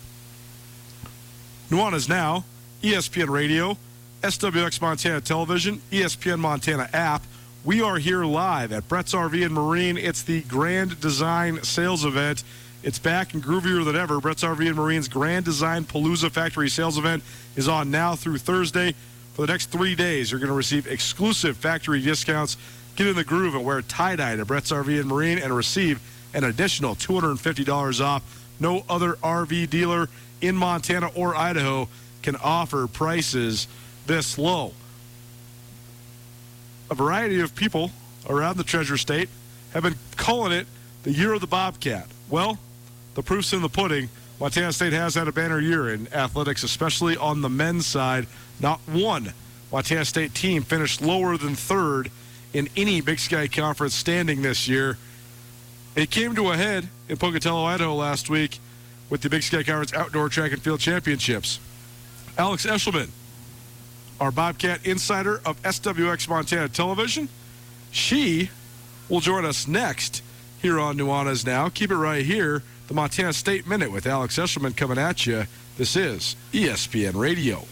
[1.70, 2.44] Nuanez Now,
[2.82, 3.78] ESPN Radio,
[4.20, 7.22] SWX Montana Television, ESPN Montana app,
[7.64, 9.96] we are here live at Brett's RV and Marine.
[9.96, 12.42] It's the Grand Design Sales Event.
[12.83, 14.20] It's back and groovier than ever.
[14.20, 17.22] Brett's RV and Marine's Grand Design Palooza Factory Sales Event
[17.55, 18.96] is on now through Thursday.
[19.35, 22.57] For the next three days, you're going to receive exclusive factory discounts.
[22.96, 26.01] Get in the groove and wear tie dye to Brett's RV and Marine and receive
[26.35, 28.44] an additional $250 off.
[28.59, 30.09] No other RV dealer
[30.40, 31.88] in Montana or Idaho
[32.22, 33.68] can offer prices
[34.07, 34.75] this low
[36.92, 37.90] a variety of people
[38.28, 39.31] around the Treasure State
[39.72, 40.66] have been calling it
[41.05, 42.07] the year of the Bobcat.
[42.28, 42.59] Well,
[43.14, 44.11] the proof's in the pudding.
[44.38, 48.26] Montana State has had a banner year in athletics, especially on the men's side.
[48.61, 49.33] Not one
[49.72, 52.11] Montana State team finished lower than third
[52.52, 54.98] in any Big Sky Conference standing this year.
[55.96, 58.59] It came to a head in Pocatello, Idaho last week
[59.09, 61.59] with the Big Sky Conference Outdoor Track and Field Championships.
[62.37, 63.09] Alex Eschelman
[64.22, 67.28] our Bobcat insider of SWX Montana Television.
[67.90, 68.50] She
[69.08, 70.22] will join us next
[70.61, 71.68] here on Nuanez Now.
[71.68, 72.62] Keep it right here.
[72.87, 75.46] The Montana State Minute with Alex Eschelman coming at you.
[75.76, 77.64] This is ESPN Radio.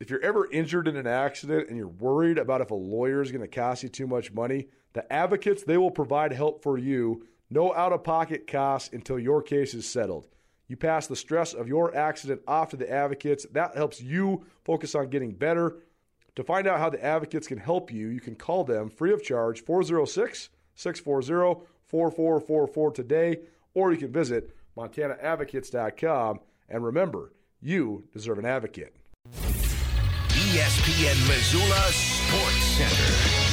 [0.00, 3.30] If you're ever injured in an accident and you're worried about if a lawyer is
[3.30, 7.28] going to cost you too much money, the advocates they will provide help for you.
[7.48, 10.26] No out of pocket costs until your case is settled.
[10.68, 13.46] You pass the stress of your accident off to the advocates.
[13.52, 15.76] That helps you focus on getting better.
[16.36, 19.22] To find out how the advocates can help you, you can call them free of
[19.22, 23.40] charge 406 640 4444 today,
[23.74, 26.40] or you can visit montanaadvocates.com.
[26.68, 28.96] And remember, you deserve an advocate.
[30.30, 33.43] ESPN Missoula Sports Center.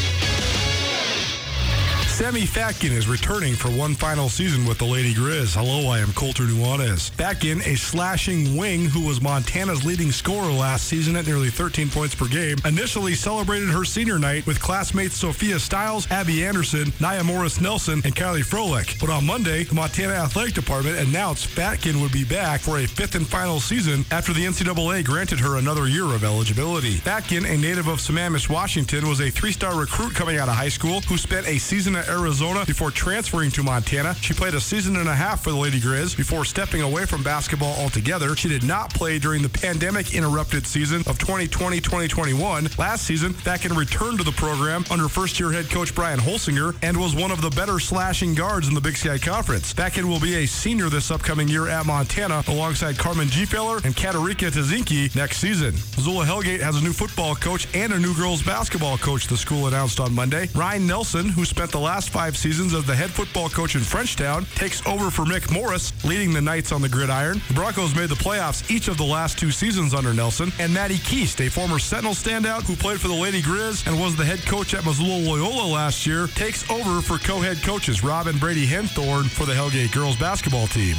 [2.21, 5.55] Sammy Fatkin is returning for one final season with the Lady Griz.
[5.55, 7.09] Hello, I am Colter Nuanez.
[7.09, 12.13] Fatkin, a slashing wing who was Montana's leading scorer last season at nearly 13 points
[12.13, 17.59] per game, initially celebrated her senior night with classmates Sophia Stiles, Abby Anderson, Nia Morris
[17.59, 18.99] Nelson, and Kylie Froelich.
[18.99, 23.15] But on Monday, the Montana Athletic Department announced Fatkin would be back for a fifth
[23.15, 26.97] and final season after the NCAA granted her another year of eligibility.
[26.97, 31.01] Fatkin, a native of Sammamish, Washington, was a three-star recruit coming out of high school
[31.01, 34.13] who spent a season at Arizona before transferring to Montana.
[34.15, 37.23] She played a season and a half for the Lady Griz before stepping away from
[37.23, 38.35] basketball altogether.
[38.35, 42.77] She did not play during the pandemic interrupted season of 2020-2021.
[42.77, 47.15] Last season, Fatkin returned to the program under first-year head coach Brian Holsinger and was
[47.15, 49.73] one of the better slashing guards in the Big Sky Conference.
[49.73, 54.51] Fatkin will be a senior this upcoming year at Montana alongside Carmen Gfeller and Katarika
[54.51, 55.73] Tazinki next season.
[55.95, 59.67] Missoula Hellgate has a new football coach and a new girls basketball coach, the school
[59.67, 60.49] announced on Monday.
[60.55, 64.47] Ryan Nelson, who spent the last five seasons as the head football coach in Frenchtown,
[64.55, 67.41] takes over for Mick Morris, leading the Knights on the gridiron.
[67.49, 70.99] The Broncos made the playoffs each of the last two seasons under Nelson, and Maddie
[70.99, 74.39] Keast, a former Sentinel standout who played for the Lady Griz and was the head
[74.45, 79.29] coach at Missoula Loyola last year, takes over for co-head coaches Rob and Brady Henthorn
[79.29, 80.95] for the Hellgate girls basketball team.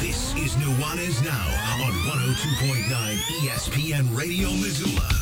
[0.00, 0.56] This is
[1.22, 1.48] Now
[1.84, 2.88] on 102.9
[3.42, 5.17] ESPN Radio Missoula.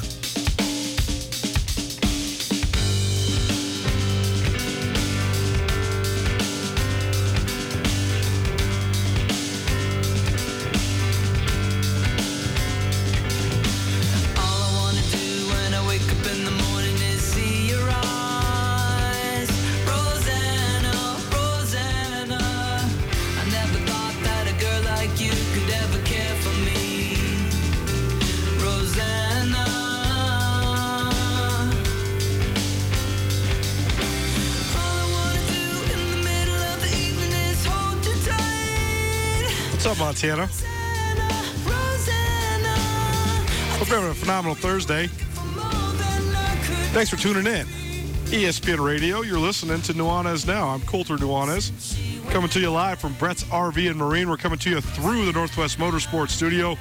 [40.16, 40.46] Montana?
[43.76, 45.09] Hope you're having a phenomenal Thursday.
[46.94, 47.66] Thanks for tuning in.
[48.29, 50.68] ESPN Radio, you're listening to Nuanez Now.
[50.68, 51.70] I'm Colter Nuanez,
[52.31, 54.31] coming to you live from Brett's RV and Marine.
[54.31, 56.70] We're coming to you through the Northwest Motorsports Studio.
[56.70, 56.79] You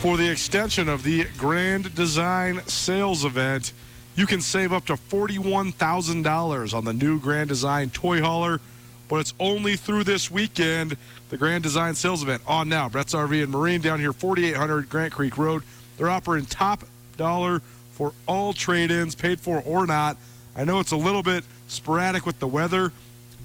[0.00, 3.72] for the extension of the Grand Design Sales Event.
[4.14, 8.60] You can save up to $41,000 on the new Grand Design Toy Hauler,
[9.08, 10.98] but it's only through this weekend.
[11.30, 12.90] The Grand Design Sales Event on now.
[12.90, 15.62] Brett's RV and Marine down here, 4800 Grant Creek Road.
[15.96, 16.84] They're offering top
[17.16, 20.18] dollar for all trade ins, paid for or not.
[20.54, 22.92] I know it's a little bit sporadic with the weather,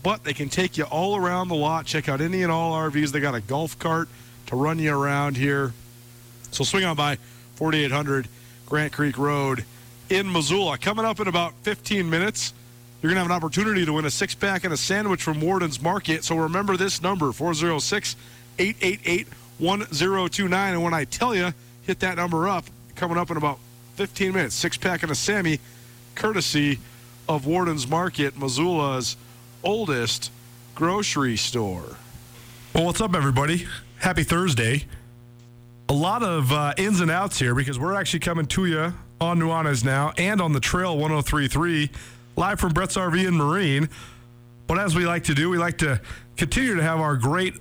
[0.03, 1.85] but they can take you all around the lot.
[1.85, 3.11] Check out any and all RVs.
[3.11, 4.09] They got a golf cart
[4.47, 5.73] to run you around here.
[6.51, 7.17] So swing on by
[7.55, 8.27] 4800
[8.65, 9.65] Grant Creek Road
[10.09, 10.77] in Missoula.
[10.77, 12.53] Coming up in about 15 minutes,
[13.01, 15.41] you're going to have an opportunity to win a six pack and a sandwich from
[15.41, 16.23] Worden's Market.
[16.23, 18.15] So remember this number 406
[18.59, 19.27] 888
[19.59, 20.73] 1029.
[20.73, 23.59] And when I tell you, hit that number up, coming up in about
[23.95, 24.55] 15 minutes.
[24.55, 25.59] Six pack and a Sammy,
[26.15, 26.79] courtesy
[27.29, 29.15] of Worden's Market, Missoula's
[29.63, 30.31] oldest
[30.75, 31.97] grocery store.
[32.73, 33.67] Well, what's up, everybody?
[33.97, 34.85] Happy Thursday.
[35.89, 39.39] A lot of uh, ins and outs here because we're actually coming to you on
[39.39, 41.89] Nuanez now and on the Trail 1033,
[42.35, 43.89] live from Brett's RV and Marine.
[44.67, 46.01] But as we like to do, we like to
[46.35, 47.55] continue to have our great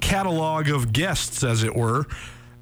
[0.00, 2.06] catalog of guests, as it were.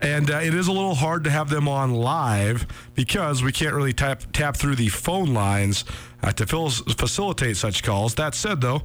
[0.00, 3.74] And uh, it is a little hard to have them on live because we can't
[3.74, 5.84] really tap, tap through the phone lines
[6.24, 8.14] uh, to fil- facilitate such calls.
[8.14, 8.82] That said, though,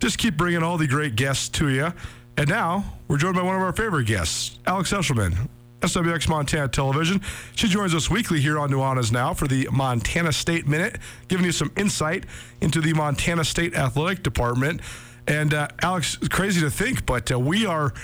[0.00, 1.92] just keep bringing all the great guests to you.
[2.36, 5.48] And now we're joined by one of our favorite guests, Alex Eschelman,
[5.80, 7.20] SWX Montana Television.
[7.54, 11.52] She joins us weekly here on Nuanez Now for the Montana State Minute, giving you
[11.52, 12.24] some insight
[12.60, 14.80] into the Montana State Athletic Department.
[15.26, 17.94] And uh, Alex, crazy to think, but uh, we are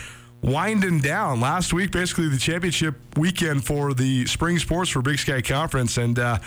[0.42, 1.40] winding down.
[1.40, 6.18] Last week, basically the championship weekend for the spring sports for Big Sky Conference, and
[6.18, 6.38] uh,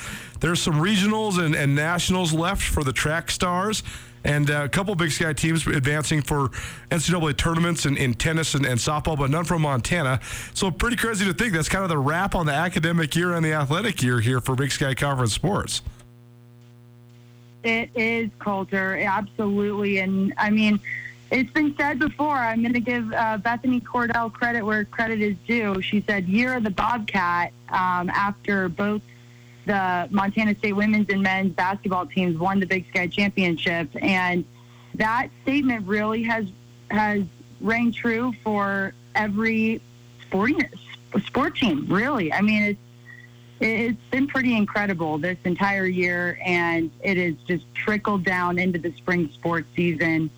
[0.41, 3.84] there's some regionals and, and nationals left for the track stars.
[4.26, 6.50] and uh, a couple Big Sky teams advancing for
[6.89, 10.20] NCAA tournaments in, in tennis and, and softball, but none from Montana.
[10.54, 13.46] So pretty crazy to think that's kind of the wrap on the academic year and
[13.46, 15.82] the athletic year here for Big Sky Conference sports.
[17.64, 20.00] It is Colter, absolutely.
[20.00, 20.80] And I mean,
[21.32, 22.38] it's been said before.
[22.38, 25.82] I'm going to give uh, Bethany Cordell credit where credit is due.
[25.82, 29.01] She said, "Year of the Bobcat." Um, after both
[29.65, 34.45] the Montana State women's and men's basketball teams won the Big Sky Championship, and
[34.95, 36.45] that statement really has
[36.91, 37.23] has
[37.59, 39.82] rang true for every
[40.21, 40.61] sporting
[41.26, 41.88] sport team.
[41.89, 42.80] Really, I mean, it's
[43.59, 48.91] it's been pretty incredible this entire year, and it has just trickled down into the
[48.93, 50.30] spring sports season.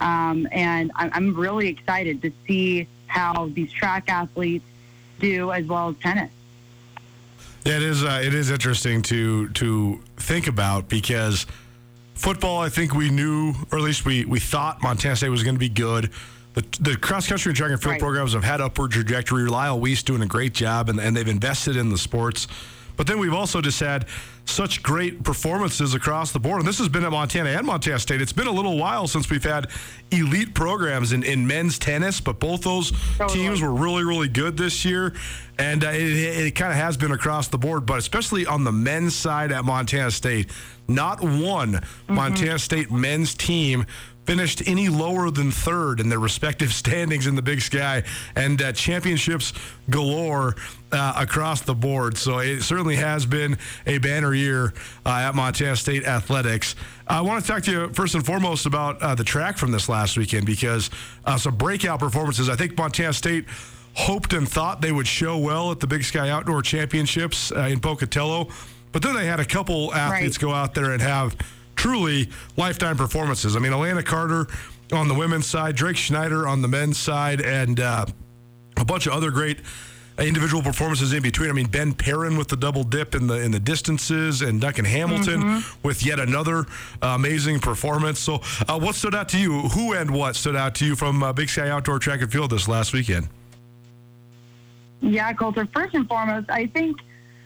[0.00, 4.64] Um, and I'm, I'm really excited to see how these track athletes
[5.20, 6.30] do as well as tennis.
[7.64, 8.04] Yeah, it is.
[8.04, 11.46] Uh, it is interesting to to think about because
[12.14, 12.60] football.
[12.60, 15.60] I think we knew, or at least we we thought Montana State was going to
[15.60, 16.10] be good.
[16.54, 18.00] The, the cross country and track and field Right.
[18.00, 19.46] programs have had upward trajectory.
[19.46, 22.46] Lyle Weese doing a great job, and, and they've invested in the sports.
[22.96, 24.06] But then we've also just had
[24.46, 26.60] such great performances across the board.
[26.60, 28.20] And this has been at Montana and Montana State.
[28.20, 29.68] It's been a little while since we've had
[30.10, 32.92] elite programs in, in men's tennis, but both those
[33.28, 35.14] teams were really, really good this year.
[35.58, 38.72] And uh, it, it kind of has been across the board, but especially on the
[38.72, 40.50] men's side at Montana State,
[40.88, 43.86] not one Montana State men's team
[44.24, 48.02] finished any lower than third in their respective standings in the Big Sky,
[48.36, 49.52] and uh, championships
[49.90, 50.54] galore
[50.92, 52.16] uh, across the board.
[52.16, 54.72] So it certainly has been a banner year
[55.04, 56.76] uh, at Montana State athletics.
[57.06, 59.88] I want to talk to you first and foremost about uh, the track from this
[59.88, 60.90] last weekend because
[61.24, 62.48] uh, some breakout performances.
[62.48, 63.46] I think Montana State
[63.94, 67.80] hoped and thought they would show well at the Big Sky Outdoor Championships uh, in
[67.80, 68.48] Pocatello,
[68.92, 71.36] but then they had a couple athletes go out there and have
[71.76, 73.56] truly lifetime performances.
[73.56, 74.46] I mean, Alana Carter
[74.92, 78.06] on the women's side, Drake Schneider on the men's side, and uh,
[78.76, 79.58] a bunch of other great
[80.18, 81.50] individual performances in between.
[81.50, 84.84] I mean, Ben Perrin with the double dip in the in the distances, and Duncan
[84.84, 86.60] Hamilton with yet another
[87.02, 88.20] uh, amazing performance.
[88.20, 89.60] So, uh, what stood out to you?
[89.70, 92.50] Who and what stood out to you from uh, Big Sky Outdoor Track and Field
[92.50, 93.28] this last weekend?
[95.00, 95.68] Yeah, Colter.
[95.74, 96.98] First and foremost, I think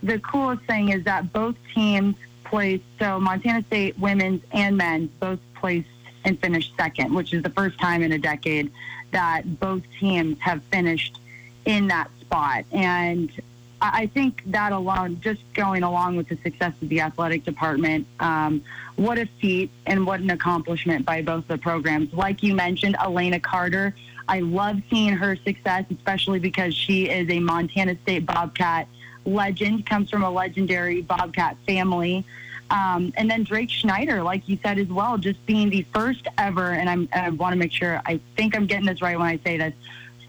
[0.03, 2.15] the coolest thing is that both teams
[2.49, 5.89] placed, so Montana State women's and men's both placed
[6.25, 8.71] and finished second, which is the first time in a decade
[9.13, 11.19] that both teams have finished
[11.65, 12.65] in that spot.
[12.73, 13.31] And
[13.81, 18.63] I think that alone, just going along with the success of the athletic department, um,
[18.97, 22.13] what a feat and what an accomplishment by both the programs.
[22.13, 23.95] Like you mentioned, Elena Carter,
[24.27, 28.89] I love seeing her success, especially because she is a Montana State Bobcat
[29.29, 32.25] legend, comes from a legendary Bobcat family.
[32.71, 36.73] Um, and then Drake Schneider, like you said as well, just being the first ever,
[36.73, 39.39] and I'm, I want to make sure, I think I'm getting this right when I
[39.43, 39.73] say this,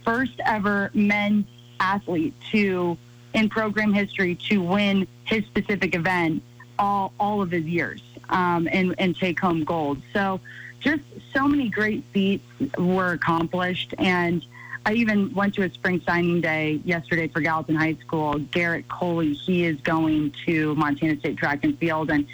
[0.06, 1.46] first ever men's
[1.80, 2.98] athlete to,
[3.34, 6.42] in program history, to win his specific event
[6.78, 10.02] all, all of his years um, and, and take home gold.
[10.14, 10.40] So
[10.80, 12.46] just so many great feats
[12.78, 13.94] were accomplished.
[13.98, 14.46] And
[14.86, 18.40] I even went to a spring signing day yesterday for Gallatin High School.
[18.40, 22.26] Garrett Coley, he is going to Montana State Track and Field, and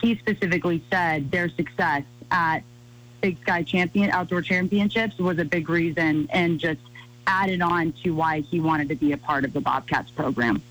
[0.00, 2.60] he specifically said their success at
[3.20, 6.80] Big Sky Champion Outdoor Championships was a big reason, and just
[7.26, 10.62] added on to why he wanted to be a part of the Bobcats program.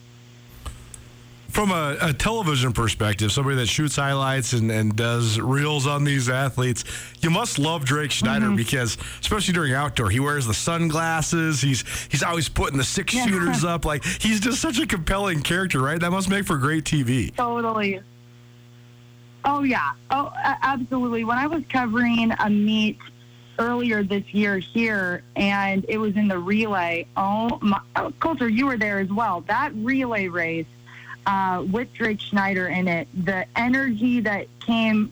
[1.54, 6.28] From a, a television perspective, somebody that shoots highlights and, and does reels on these
[6.28, 6.84] athletes,
[7.22, 8.56] you must love Drake Schneider mm-hmm.
[8.56, 11.62] because, especially during outdoor, he wears the sunglasses.
[11.62, 13.28] He's he's always putting the six Yeah.
[13.28, 13.86] shooters up.
[13.86, 16.00] Like he's just such a compelling character, right?
[16.00, 17.32] That must make for great TV.
[17.36, 18.02] Totally.
[19.46, 19.92] Oh yeah.
[20.10, 21.24] Oh, absolutely.
[21.24, 22.98] When I was covering a meet
[23.60, 27.06] earlier this year here, and it was in the relay.
[27.16, 29.42] Oh, my, oh, Colter, you were there as well.
[29.42, 30.66] That relay race
[31.26, 35.12] uh, with Drake Schneider in it, the energy that came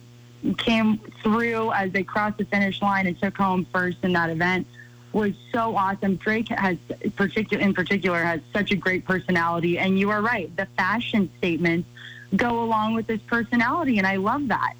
[0.57, 4.65] came through as they crossed the finish line and took home first in that event
[5.13, 6.15] was so awesome.
[6.15, 6.77] Drake has
[7.15, 10.55] particular in particular has such a great personality, and you are right.
[10.55, 11.87] The fashion statements
[12.35, 14.73] go along with his personality, and I love that.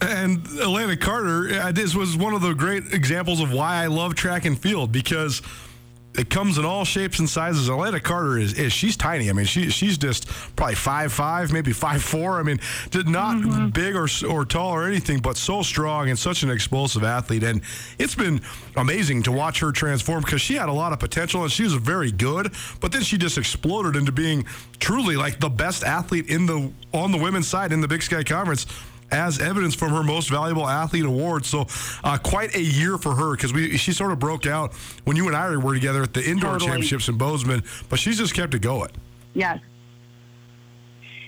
[0.00, 4.14] And Alana Carter, uh, this was one of the great examples of why I love
[4.14, 5.40] track and field because
[6.16, 7.68] it comes in all shapes and sizes.
[7.68, 9.28] Alana Carter is, is she's tiny.
[9.28, 12.38] I mean, she she's just probably five five, maybe five four.
[12.38, 12.60] I mean,
[12.90, 13.68] did not mm-hmm.
[13.68, 17.42] big or or tall or anything, but so strong and such an explosive athlete.
[17.42, 17.62] And
[17.98, 18.40] it's been
[18.76, 21.74] amazing to watch her transform because she had a lot of potential and she was
[21.74, 24.44] very good, but then she just exploded into being
[24.78, 28.22] truly like the best athlete in the on the women's side in the Big Sky
[28.22, 28.66] Conference
[29.10, 31.46] as evidence from her Most Valuable Athlete award.
[31.46, 31.66] So,
[32.02, 34.74] uh, quite a year for her because we she sort of broke out
[35.04, 36.70] when you and I were together at the indoor Totally.
[36.70, 38.90] championships in Bozeman, but she's just kept it going.
[39.34, 39.60] Yes.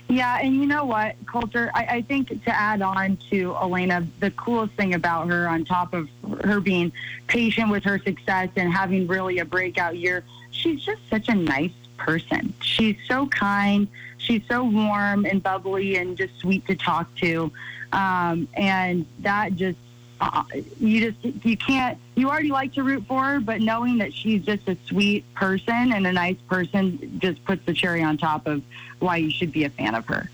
[0.09, 1.69] Yeah, and you know what, Colter?
[1.73, 5.93] I, I think to add on to Elena, the coolest thing about her, on top
[5.93, 6.07] of
[6.43, 6.93] her being
[7.27, 11.71] patient with her success and having really a breakout year, she's just such a nice
[11.97, 12.53] person.
[12.61, 13.89] She's so kind.
[14.27, 17.49] She's so warm and bubbly and just sweet to talk to.
[17.93, 19.77] Um, and that just,
[20.19, 20.43] uh,
[20.81, 24.43] you just, you can't, you already like to root for her, but knowing that she's
[24.43, 28.61] just a sweet person and a nice person just puts the cherry on top of
[28.99, 30.29] why you should be a fan of her.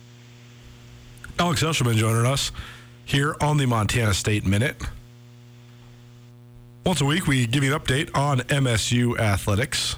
[1.37, 2.51] Alex Eschelman joining us
[3.05, 4.81] here on the Montana State Minute.
[6.83, 9.97] Once a week, we give you an update on MSU athletics.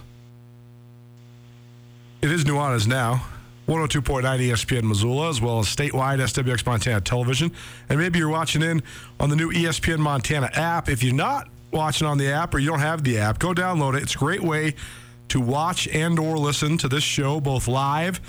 [2.21, 3.25] It is Nuanez now.
[3.67, 7.51] 102.9 ESPN Missoula, as well as statewide SWX Montana television.
[7.89, 8.83] And maybe you're watching in
[9.19, 10.87] on the new ESPN Montana app.
[10.87, 13.97] If you're not watching on the app or you don't have the app, go download
[13.97, 14.03] it.
[14.03, 14.75] It's a great way
[15.29, 18.21] to watch and or listen to this show both live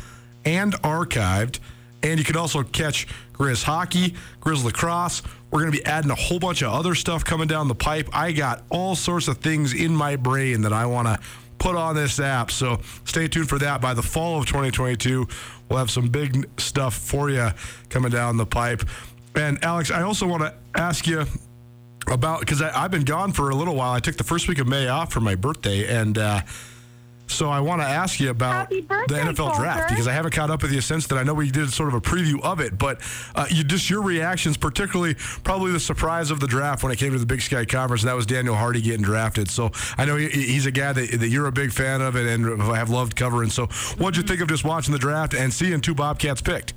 [0.44, 1.58] and archived.
[2.02, 5.22] And you can also catch Grizz hockey, Grizz lacrosse.
[5.50, 8.08] We're going to be adding a whole bunch of other stuff coming down the pipe.
[8.12, 11.18] I got all sorts of things in my brain that I want to
[11.58, 12.50] put on this app.
[12.50, 13.80] So stay tuned for that.
[13.80, 15.26] By the fall of 2022,
[15.68, 17.50] we'll have some big stuff for you
[17.88, 18.82] coming down the pipe.
[19.34, 21.26] And Alex, I also want to ask you
[22.06, 23.92] about because I've been gone for a little while.
[23.92, 26.40] I took the first week of May off for my birthday, and uh,
[27.28, 30.50] so I want to ask you about birthday, the NFL draft because I haven't caught
[30.50, 31.18] up with you since then.
[31.18, 33.00] I know we did sort of a preview of it, but
[33.34, 35.14] uh, you just your reactions, particularly
[35.44, 38.08] probably the surprise of the draft when it came to the Big Sky Conference, and
[38.08, 39.50] that was Daniel Hardy getting drafted.
[39.50, 42.28] So I know he- he's a guy that, that you're a big fan of and,
[42.28, 43.50] and have loved covering.
[43.50, 43.66] So
[43.98, 46.74] what'd you think of just watching the draft and seeing two Bobcats picked?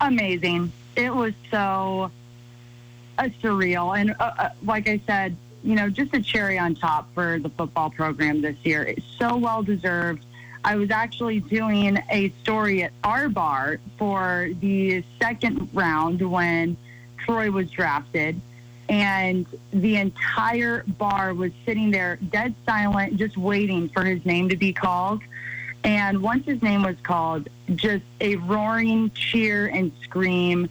[0.00, 0.72] amazing.
[0.96, 2.10] It was so
[3.18, 3.98] uh, surreal.
[3.98, 7.50] And uh, uh, like I said, you know, just a cherry on top for the
[7.50, 8.82] football program this year.
[8.82, 10.24] It's so well deserved.
[10.64, 16.76] I was actually doing a story at our bar for the second round when
[17.18, 18.40] Troy was drafted.
[18.88, 24.56] And the entire bar was sitting there dead silent, just waiting for his name to
[24.56, 25.22] be called.
[25.84, 30.68] And once his name was called, just a roaring cheer and scream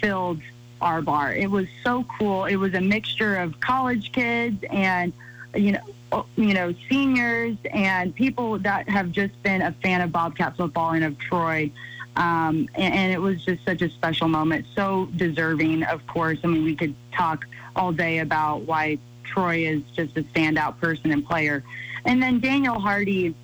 [0.00, 0.40] filled
[0.80, 1.34] our bar.
[1.34, 2.44] It was so cool.
[2.44, 5.12] It was a mixture of college kids and
[5.54, 10.56] you know you know seniors and people that have just been a fan of Bobcat
[10.56, 11.70] football and of Troy.
[12.16, 14.66] Um, and, and it was just such a special moment.
[14.74, 16.38] So deserving, of course.
[16.44, 21.12] I mean, we could talk all day about why Troy is just a standout person
[21.12, 21.62] and player.
[22.06, 23.34] And then Daniel Hardy,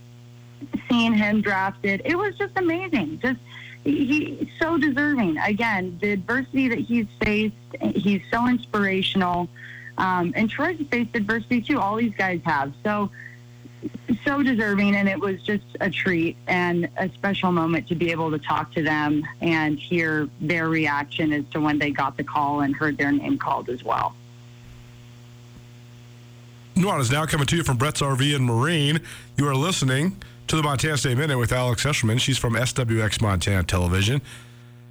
[0.89, 3.20] seeing him drafted, it was just amazing.
[3.20, 3.41] Just
[3.85, 5.39] he's so deserving.
[5.39, 9.49] Again, the adversity that he's faced, he's so inspirational.
[9.99, 11.80] Um, and Troy's faced adversity too.
[11.80, 12.72] All these guys have.
[12.83, 13.11] So,
[14.24, 14.95] so deserving.
[14.95, 18.72] And it was just a treat and a special moment to be able to talk
[18.74, 22.97] to them and hear their reaction as to when they got the call and heard
[22.97, 24.14] their name called as well.
[26.74, 29.01] Nuanez now coming to you from Brett's RV and Marine.
[29.37, 30.16] You are listening
[30.53, 32.20] to the Montana State Minute with Alex Eschelman.
[32.20, 34.20] She's from SWX Montana Television.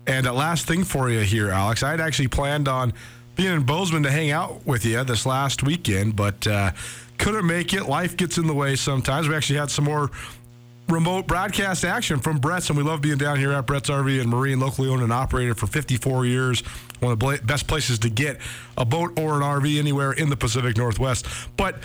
[0.07, 1.83] And uh, last thing for you here, Alex.
[1.83, 2.93] I had actually planned on
[3.35, 6.71] being in Bozeman to hang out with you this last weekend, but uh,
[7.19, 7.83] couldn't make it.
[7.83, 9.27] Life gets in the way sometimes.
[9.27, 10.09] We actually had some more
[10.89, 14.31] remote broadcast action from Brett's, and we love being down here at Brett's RV and
[14.31, 16.61] Marine, locally owned and operated for 54 years.
[17.01, 18.39] One of the best places to get
[18.79, 21.27] a boat or an RV anywhere in the Pacific Northwest.
[21.55, 21.75] But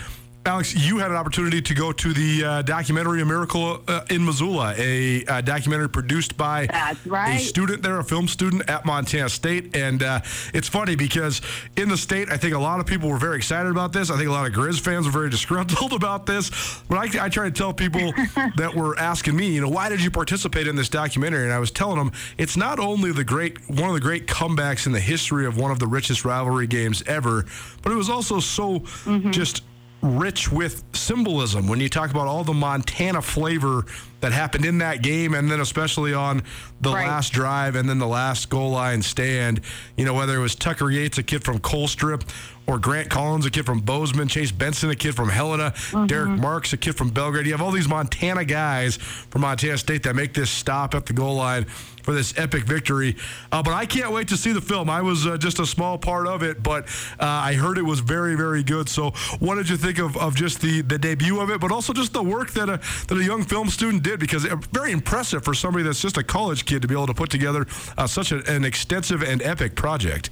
[0.47, 4.25] Alex, you had an opportunity to go to the uh, documentary A Miracle uh, in
[4.25, 9.29] Missoula, a uh, documentary produced by That's a student there, a film student at Montana
[9.29, 9.75] State.
[9.75, 10.21] And uh,
[10.55, 11.43] it's funny because
[11.77, 14.09] in the state, I think a lot of people were very excited about this.
[14.09, 16.51] I think a lot of Grizz fans were very disgruntled about this.
[16.89, 18.13] But I, I try to tell people
[18.57, 21.43] that were asking me, you know, why did you participate in this documentary?
[21.43, 24.87] And I was telling them it's not only the great, one of the great comebacks
[24.87, 27.47] in the history of one of the richest rivalry games ever,
[27.83, 28.85] but it was also so
[29.31, 29.63] just
[30.03, 33.85] rich with symbolism when you talk about all the Montana flavor
[34.21, 36.43] that happened in that game and then especially on
[36.81, 37.07] the Right.
[37.07, 39.61] last drive and then the last goal line stand.
[39.97, 42.23] You know, whether it was Tucker Yates, a kid from Colstrip,
[42.67, 46.41] or Grant Collins, a kid from Bozeman, Chase Benson, a kid from Helena, Derek mm-hmm.
[46.41, 47.47] Marks, a kid from Belgrade.
[47.47, 51.13] You have all these Montana guys from Montana State that make this stop at the
[51.13, 51.67] goal line
[52.07, 53.17] for this epic victory.
[53.53, 54.89] Uh, but I can't wait to see the film.
[54.89, 56.87] I was uh, just a small part of it, but
[57.19, 58.89] uh, I heard it was very, very good.
[58.89, 61.93] So, what did you think of, of just the, the debut of it, but also
[61.93, 64.21] just the work that a that a young film student did?
[64.21, 67.15] Because it, very impressive for somebody that's just a college kid to be able to
[67.15, 67.67] put together
[67.99, 70.31] uh, such a, an extensive and epic project.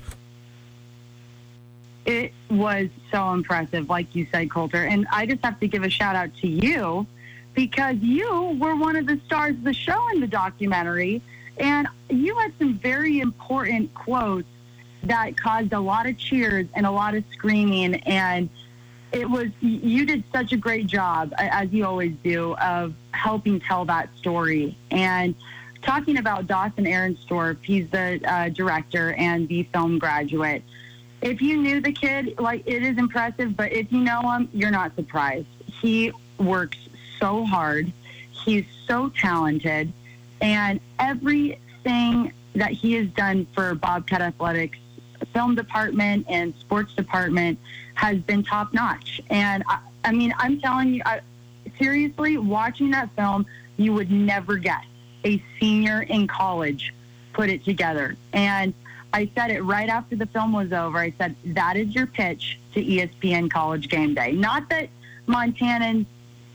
[2.07, 4.85] It was so impressive, like you said, Colter.
[4.85, 7.07] And I just have to give a shout out to you
[7.55, 11.23] because you were one of the stars of the show in the documentary.
[11.59, 14.49] And you had some very important quotes
[15.05, 17.97] that caused a lot of cheers and a lot of screaming.
[17.97, 18.49] And
[19.13, 23.85] it was, you did such a great job, as you always do, of helping tell
[23.85, 24.77] that story.
[24.91, 25.35] And
[25.83, 30.65] talking about Dawson Aaronstorff, he's the uh, director and the film graduate
[31.25, 34.71] if you knew the kid, like it is impressive, but if you know him, you're
[34.71, 35.47] not surprised.
[35.81, 36.77] He works
[37.19, 37.91] so hard.
[38.31, 39.91] He's so talented.
[40.45, 44.79] And everything that he has done for Bobcat Athletics
[45.33, 47.59] film department and sports department
[47.95, 49.23] has been top notch.
[49.31, 51.21] And I, I mean, I'm telling you, I,
[51.79, 53.47] seriously, watching that film,
[53.79, 54.85] you would never guess
[55.25, 56.93] a senior in college
[57.33, 58.15] put it together.
[58.35, 58.75] And
[59.15, 60.99] I said it right after the film was over.
[60.99, 64.33] I said, that is your pitch to ESPN College Game Day.
[64.33, 64.91] Not that
[65.27, 66.05] Montanans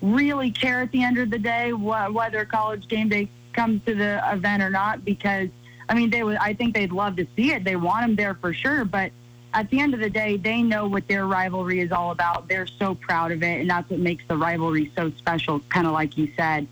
[0.03, 3.95] really care at the end of the day wh- whether College Game Day comes to
[3.95, 5.49] the event or not, because,
[5.87, 7.63] I mean, they would, I think they'd love to see it.
[7.63, 8.85] They want them there for sure.
[8.85, 9.11] But
[9.53, 12.47] at the end of the day, they know what their rivalry is all about.
[12.47, 13.61] They're so proud of it.
[13.61, 16.67] And that's what makes the rivalry so special, kind of like you said.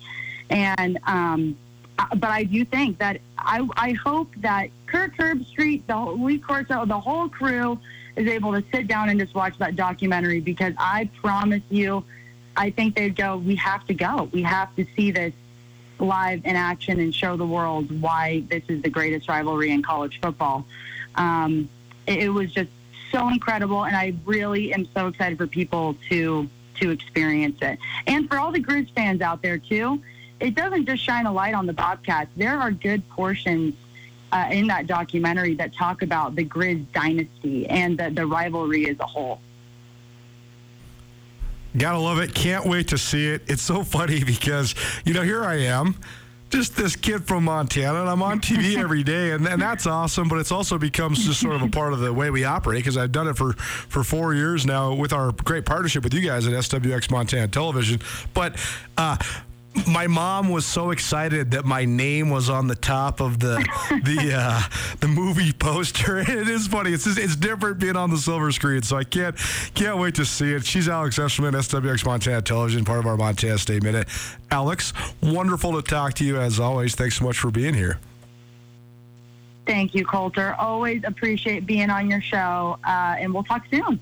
[0.50, 1.58] And, um,
[2.00, 6.38] uh, but I do think that I, I hope that Kirk Herbstreit, the whole, Lee
[6.38, 7.80] Corso, the whole crew
[8.16, 12.04] is able to sit down and just watch that documentary because I promise you,
[12.56, 14.30] I think they'd go, we have to go.
[14.32, 15.34] We have to see this
[16.00, 20.20] live in action and show the world why this is the greatest rivalry in college
[20.22, 20.66] football.
[21.16, 21.70] Um,
[22.06, 22.70] it, it was just
[23.12, 28.30] so incredible, and I really am so excited for people to to experience it, and
[28.30, 30.02] for all the Grizz fans out there too
[30.40, 32.30] it doesn't just shine a light on the Bobcats.
[32.36, 33.74] There are good portions
[34.32, 39.00] uh, in that documentary that talk about the Grizz dynasty and the, the rivalry as
[39.00, 39.40] a whole.
[41.78, 42.34] Gotta love it.
[42.34, 43.44] Can't wait to see it.
[43.48, 44.74] It's so funny because,
[45.06, 45.96] you know, here I am,
[46.50, 50.30] just this kid from Montana, and I'm on TV every day, and, and that's awesome,
[50.30, 52.98] but it's also becomes just sort of a part of the way we operate because
[52.98, 56.48] I've done it for, for four years now with our great partnership with you guys
[56.48, 58.00] at SWX Montana Television.
[58.34, 58.56] But,
[58.98, 59.18] uh,
[59.86, 63.56] my mom was so excited that my name was on the top of the
[64.04, 64.62] the uh,
[65.00, 66.18] the movie poster.
[66.18, 66.92] And it is funny.
[66.92, 68.82] It's just, it's different being on the silver screen.
[68.82, 69.36] So I can't
[69.76, 70.66] can't wait to see it.
[70.66, 74.08] She's Alex Eschelman, SWX Montana Television, part of our Montana State Minute.
[74.50, 76.96] Alex, wonderful to talk to you as always.
[76.96, 78.00] Thanks so much for being here.
[79.66, 80.56] Thank you, Colter.
[80.58, 84.00] Always appreciate being on your show, uh, and we'll talk soon.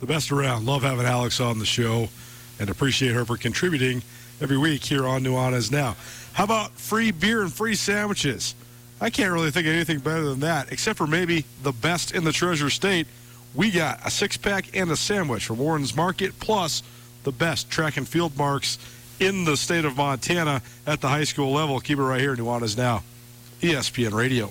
[0.00, 0.66] The best around.
[0.66, 2.10] Love having Alex on the show
[2.58, 4.02] and appreciate her for contributing
[4.40, 5.96] every week here on Nuanez Now.
[6.32, 8.54] How about free beer and free sandwiches?
[9.00, 12.24] I can't really think of anything better than that, except for maybe the best in
[12.24, 13.06] the Treasure State.
[13.54, 16.82] We got a six pack and a sandwich from Worden's Market, plus
[17.22, 18.78] the best track and field marks
[19.20, 21.78] in the state of Montana at the high school level.
[21.80, 23.02] Keep it right here, Nuanez Now,
[23.60, 24.50] ESPN Radio.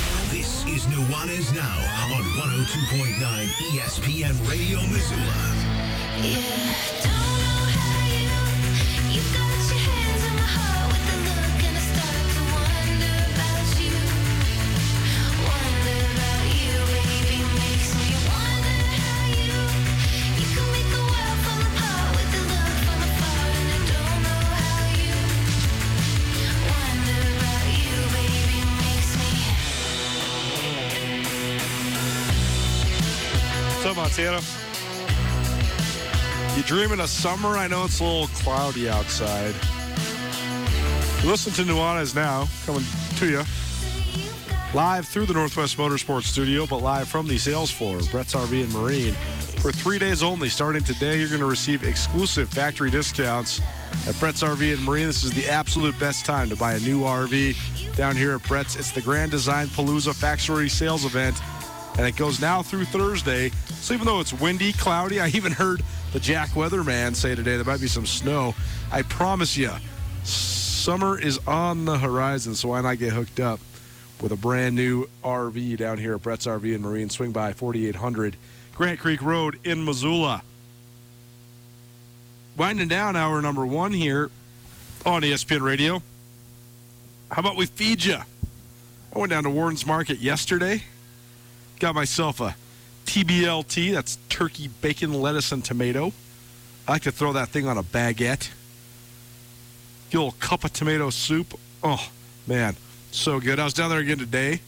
[0.63, 1.77] This is Nuanez Now
[2.13, 5.41] on 102.9 ESPN Radio Missoula.
[6.21, 7.00] What's
[34.21, 34.41] Montana?
[36.55, 37.57] You dreaming of summer?
[37.57, 39.55] I know it's a little cloudy outside.
[41.25, 42.83] Listen to Nuanez now, coming
[43.17, 43.43] to you
[44.73, 48.73] live through the Northwest Motorsports Studio, but live from the sales floor, Brett's RV and
[48.73, 49.13] Marine.
[49.59, 53.59] For three days only, starting today, you're going to receive exclusive factory discounts
[54.07, 55.07] at Brett's RV and Marine.
[55.07, 58.77] This is the absolute best time to buy a new RV down here at Brett's.
[58.77, 61.37] It's the Grand Design Palooza Factory Sales Event,
[61.97, 63.51] and it goes now through Thursday.
[63.81, 65.81] So even though it's windy, cloudy, I even heard
[66.13, 68.53] the Jack Weatherman say today there might be some snow.
[68.91, 69.71] I promise you,
[70.23, 73.59] summer is on the horizon, so why not get hooked up
[74.21, 77.09] with a brand new RV down here at Brett's RV and Marine?
[77.09, 78.35] Swing by 4800
[78.75, 80.43] Grant Creek Road in Missoula.
[82.57, 84.29] Winding down hour number one here
[85.07, 86.03] on ESPN Radio.
[87.31, 88.19] How about we feed you?
[89.15, 90.83] I went down to Worden's Market yesterday,
[91.79, 92.55] got myself a
[93.11, 96.13] TBLT, that's turkey, bacon, lettuce, and tomato.
[96.87, 98.49] I like to throw that thing on a baguette.
[100.09, 101.59] Get a little cup of tomato soup.
[101.83, 102.09] Oh,
[102.47, 102.77] man,
[103.11, 103.59] so good.
[103.59, 104.61] I was down there again today.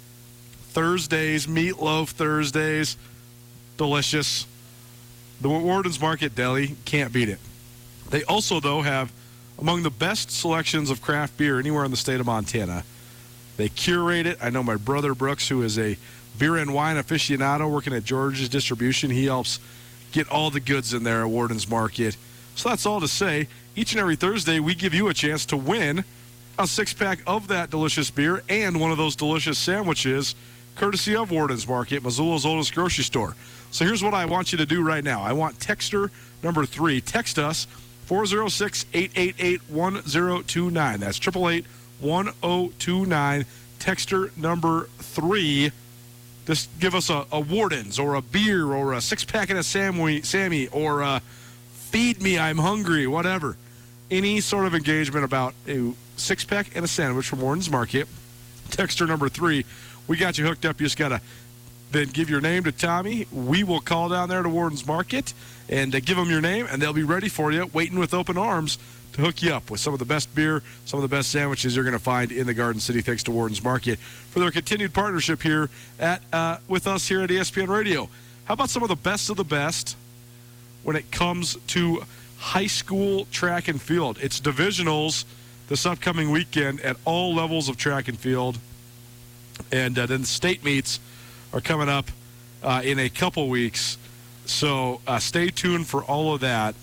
[0.72, 2.98] Thursdays, meatloaf Thursdays.
[3.78, 4.46] Delicious.
[5.40, 7.40] The Worden's Market Deli, can't beat it.
[8.10, 9.14] They also, though, have
[9.58, 12.84] among the best selections of craft beer anywhere in the state of Montana.
[13.58, 14.38] They curate it.
[14.42, 15.98] I know my brother Brooks, who is a
[16.38, 19.60] beer and wine aficionado working at George's Distribution, he helps
[20.12, 22.18] get all the goods in there at Worden's Market.
[22.56, 23.48] So that's all to say.
[23.76, 26.04] Each and every Thursday, we give you a chance to win
[26.60, 30.36] a six pack of that delicious beer and one of those delicious sandwiches,
[30.76, 33.36] courtesy of Worden's Market, Missoula's oldest grocery store.
[33.72, 35.24] So here's what I want you to do right now.
[35.24, 36.12] I want texter
[36.44, 37.02] number three.
[37.02, 37.66] Text us
[38.06, 41.00] 406 888 1029.
[41.00, 41.66] That's 888
[42.04, 43.46] 1029.
[43.80, 45.72] Texter number three.
[46.46, 49.64] Just give us a, a Worden's or a beer or a six pack of a
[49.64, 51.22] Sammy, Sammy or a
[51.94, 53.56] feed me, I'm hungry, whatever.
[54.10, 58.08] Any sort of engagement about a six pack and a sandwich from Worden's Market.
[58.70, 59.64] Texter number three.
[60.08, 60.82] We got you hooked up.
[60.82, 61.22] You just got to
[61.92, 63.28] then give your name to Tommy.
[63.32, 65.34] We will call down there to Worden's Market
[65.70, 68.38] and uh, give them your name, and they'll be ready for you, waiting with open
[68.38, 68.78] arms
[69.14, 71.76] to hook you up with some of the best beer, some of the best sandwiches
[71.76, 73.02] you're going to find in the Garden City.
[73.02, 77.30] Thanks to Worden's Market for their continued partnership here at uh, with us here at
[77.30, 78.10] ESPN Radio.
[78.46, 79.96] How about some of the best of the best
[80.84, 82.04] when it comes to
[82.40, 84.18] high school track and field?
[84.22, 85.26] It's divisionals
[85.70, 88.58] this upcoming weekend at all levels of track and field,
[89.72, 91.00] and uh, then the state meets
[91.54, 92.10] are coming up
[92.64, 93.98] uh, in a couple weeks.
[94.46, 96.76] So uh, stay tuned for all of that.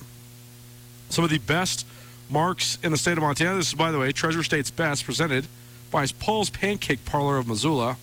[1.11, 1.85] Some of the best
[2.31, 3.57] marks in the state of Montana.
[3.57, 5.47] This is, by the way, Treasure State's Best, presented
[5.91, 7.97] by Paul's Pancake Parlor of Missoula.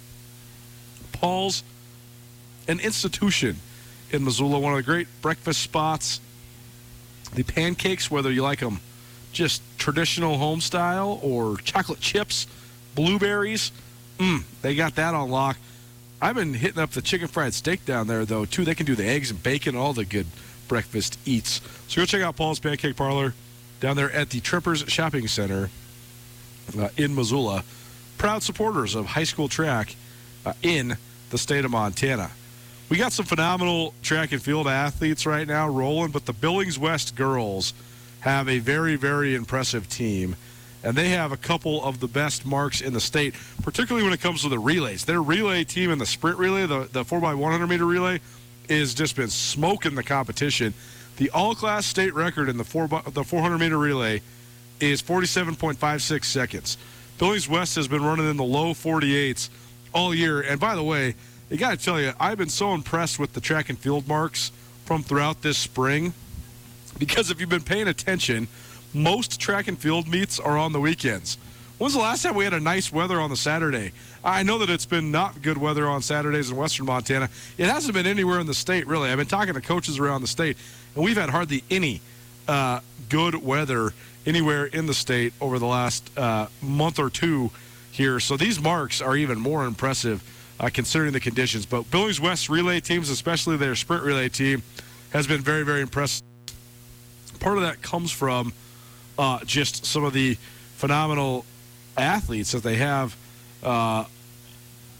[1.14, 1.64] Paul's,
[2.68, 3.58] an institution
[4.12, 6.20] in Missoula, one of the great breakfast spots.
[7.34, 8.80] The pancakes, whether you like them
[9.32, 12.48] just traditional home style or chocolate chips,
[12.96, 13.72] blueberries,
[14.18, 15.58] mm, they got that on lock.
[16.22, 18.66] I've been hitting up the chicken fried steak down there, though, too.
[18.66, 20.26] They can do the eggs and bacon, all the good
[20.68, 21.62] breakfast eats.
[21.88, 23.34] So go check out Paul's Pancake Parlor
[23.80, 25.70] down there at the Tremper's Shopping Center
[26.78, 27.64] uh, in Missoula.
[28.18, 29.96] Proud supporters of high school track
[30.46, 30.98] uh, in
[31.30, 32.32] the state of Montana.
[32.90, 37.16] We got some phenomenal track and field athletes right now rolling, but the Billings West
[37.16, 37.74] girls
[38.22, 40.36] have a very, very impressive team
[40.84, 44.22] and they have a couple of the best marks in the state, particularly when it
[44.22, 45.06] comes to the relays.
[45.06, 48.22] Their relay team in the sprint relay, the, the 4x100 meter relay,
[48.70, 50.74] has just been smoking the competition.
[51.18, 54.22] The all class state record in the, 4 by, the 400 meter relay
[54.80, 56.78] is 47.56 seconds.
[57.18, 59.50] Billings West has been running in the low 48s
[59.94, 60.42] all year.
[60.42, 61.16] And by the way,
[61.52, 64.52] I got to tell you, I've been so impressed with the track and field marks
[64.86, 66.14] from throughout this spring
[67.00, 68.48] because if you've been paying attention,
[68.94, 71.38] most track and field meets are on the weekends.
[71.78, 73.92] When's the last time we had a nice weather on the Saturday?
[74.24, 77.30] I know that it's been not good weather on Saturdays in western Montana.
[77.58, 79.12] It hasn't been anywhere in the state, really.
[79.12, 80.58] I've been talking to coaches around the state,
[80.98, 82.02] and we've had hardly any
[82.48, 83.94] uh, good weather
[84.26, 87.52] anywhere in the state over the last uh, month or two
[87.92, 88.20] here.
[88.20, 90.24] So these marks are even more impressive
[90.60, 91.68] uh, considering the conditions.
[91.68, 94.64] But Billings West relay teams, especially their sprint relay team,
[95.12, 96.26] has been very, very impressive.
[97.40, 98.52] Part of that comes from
[99.20, 100.34] uh, just some of the
[100.78, 101.46] phenomenal
[101.96, 103.16] athletes that they have
[103.62, 104.06] uh,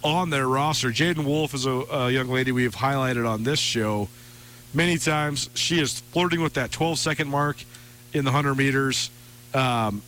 [0.04, 0.90] on their roster.
[0.90, 4.10] Jaden Wolf is a, a, young lady we have highlighted on this show
[4.74, 5.50] many times.
[5.54, 7.58] She is flirting with that 12 second mark
[8.14, 9.10] in the 100 meters.
[9.54, 10.02] Um,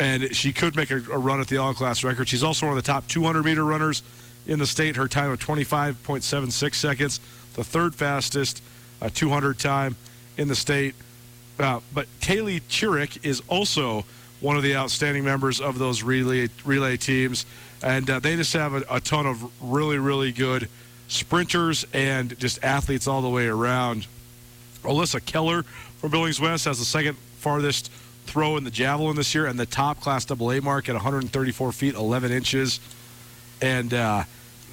[0.00, 2.28] and she could make a, a run at the all class record.
[2.28, 4.02] She's also one of the top 200 meter runners
[4.46, 4.96] in the state.
[4.96, 7.20] Her time of 25.76 seconds,
[7.54, 8.62] the third fastest
[9.02, 9.96] uh, 200 time
[10.36, 10.94] in the state.
[11.58, 14.04] Uh, but Kaylee Chirick is also
[14.40, 17.44] one of the outstanding members of those relay relay teams,
[17.82, 20.68] and uh, they just have a, a ton of really really good
[21.08, 24.06] sprinters and just athletes all the way around.
[24.82, 25.64] Alyssa Keller
[25.98, 27.90] from Billings West has the second farthest
[28.26, 31.94] throw in the javelin this year and the top class AA mark at 134 feet
[31.94, 32.78] 11 inches,
[33.60, 34.22] and uh,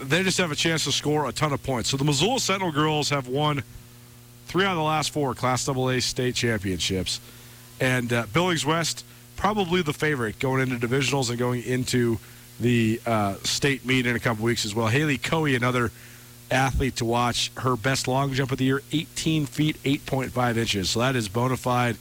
[0.02, 1.90] they just have a chance to score a ton of points.
[1.90, 3.64] So the Missoula Sentinel girls have won
[4.48, 7.20] three out of the last four Class AA state championships,
[7.80, 9.06] and uh, Billings West
[9.38, 12.18] probably the favorite going into divisionals and going into
[12.60, 14.88] the uh, state meet in a couple weeks as well.
[14.88, 15.92] Haley Coey, another
[16.52, 17.52] athlete to watch.
[17.58, 20.90] Her best long jump of the year, 18 feet 8.5 inches.
[20.90, 21.98] So that is bona fide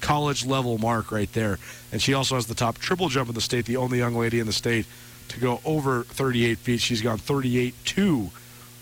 [0.00, 1.58] college level mark right there.
[1.92, 4.40] And she also has the top triple jump in the state, the only young lady
[4.40, 4.86] in the state
[5.28, 6.80] to go over 38 feet.
[6.80, 8.30] She's gone 38 2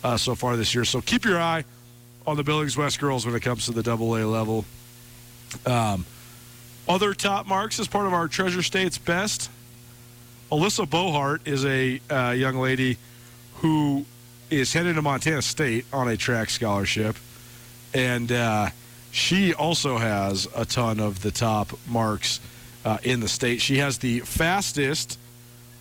[0.03, 0.85] uh, so far this year.
[0.85, 1.65] So keep your eye
[2.27, 4.65] on the Billings West girls when it comes to the double A level.
[5.67, 6.05] Um,
[6.89, 9.51] other top marks as part of our Treasure State's best.
[10.53, 12.99] Alyssa Bohart is a uh, young lady
[13.57, 14.05] who
[14.51, 17.17] is headed to Montana State on a track scholarship,
[17.93, 18.71] and uh,
[19.11, 22.41] she also has a ton of the top marks
[22.85, 23.61] uh, in the state.
[23.61, 25.19] She has the fastest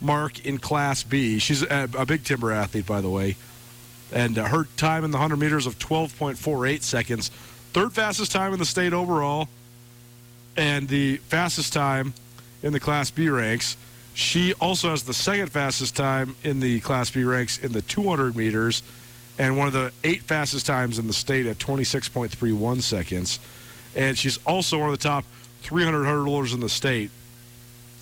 [0.01, 1.39] mark in Class B.
[1.39, 3.36] She's a, a big timber athlete, by the way,
[4.11, 7.30] and uh, her time in the 100 meters of 12.48 seconds,
[7.74, 9.47] third fastest time in the state overall,
[10.55, 12.14] and the fastest time
[12.61, 13.78] in the Class B ranks.
[14.14, 18.36] She also has the second fastest time in the Class B ranks in the 200
[18.36, 18.84] meters,
[19.39, 23.39] and one of the eight fastest times in the state at 26.31 seconds.
[23.95, 25.26] And she's also one of the top
[25.64, 27.09] 300 hurdlers in the state.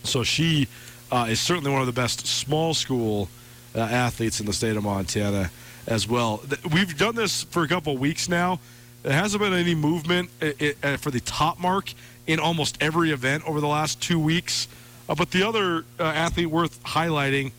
[0.03, 0.68] So she
[1.12, 3.30] uh, is certainly one of the best small school
[3.76, 5.49] uh, athletes in the state of Montana
[5.88, 6.43] as well.
[6.74, 8.59] We've done this for a couple weeks now.
[9.03, 11.93] There hasn't been any movement i- uh, for the top mark
[12.28, 14.68] in almost every event over the last two weeks.
[15.10, 17.52] Uh, but the other uh, athlete worth highlighting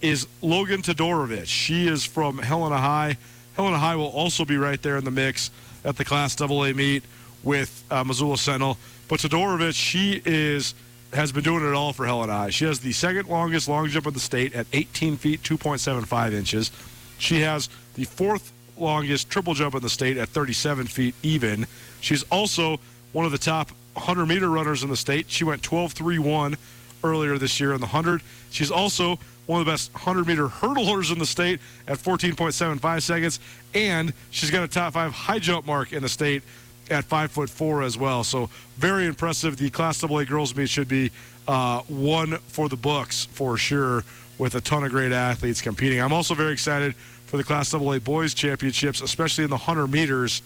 [0.00, 1.46] is Logan Todorovich.
[1.46, 3.16] She is from Helena High.
[3.56, 5.50] Helena High will also be right there in the mix
[5.84, 7.02] at the Class AA meet
[7.42, 8.78] with uh, Missoula Sentinel.
[9.08, 10.74] But Todorovich, she is
[11.12, 12.50] has been doing it all for Helena High.
[12.50, 16.70] She has the second longest long jump in the state at 18 feet 2.75 inches.
[17.18, 21.66] She has the fourth longest triple jump in the state at 37 feet even.
[22.00, 22.78] She's also
[23.12, 25.30] one of the top 100 meter runners in the state.
[25.30, 26.56] She went 12 3 1
[27.02, 28.22] earlier this year in the 100.
[28.50, 33.40] She's also one of the best 100 meter hurdlers in the state at 14.75 seconds.
[33.74, 36.42] And she's got a top five high jump mark in the state
[36.90, 38.24] at five foot four as well.
[38.24, 39.56] So very impressive.
[39.56, 41.10] The Class AA girls meet should be
[41.48, 44.04] uh, one for the books for sure,
[44.38, 46.00] with a ton of great athletes competing.
[46.00, 46.94] I'm also very excited
[47.26, 50.42] for the Class AA boys championships, especially in the 100 meters.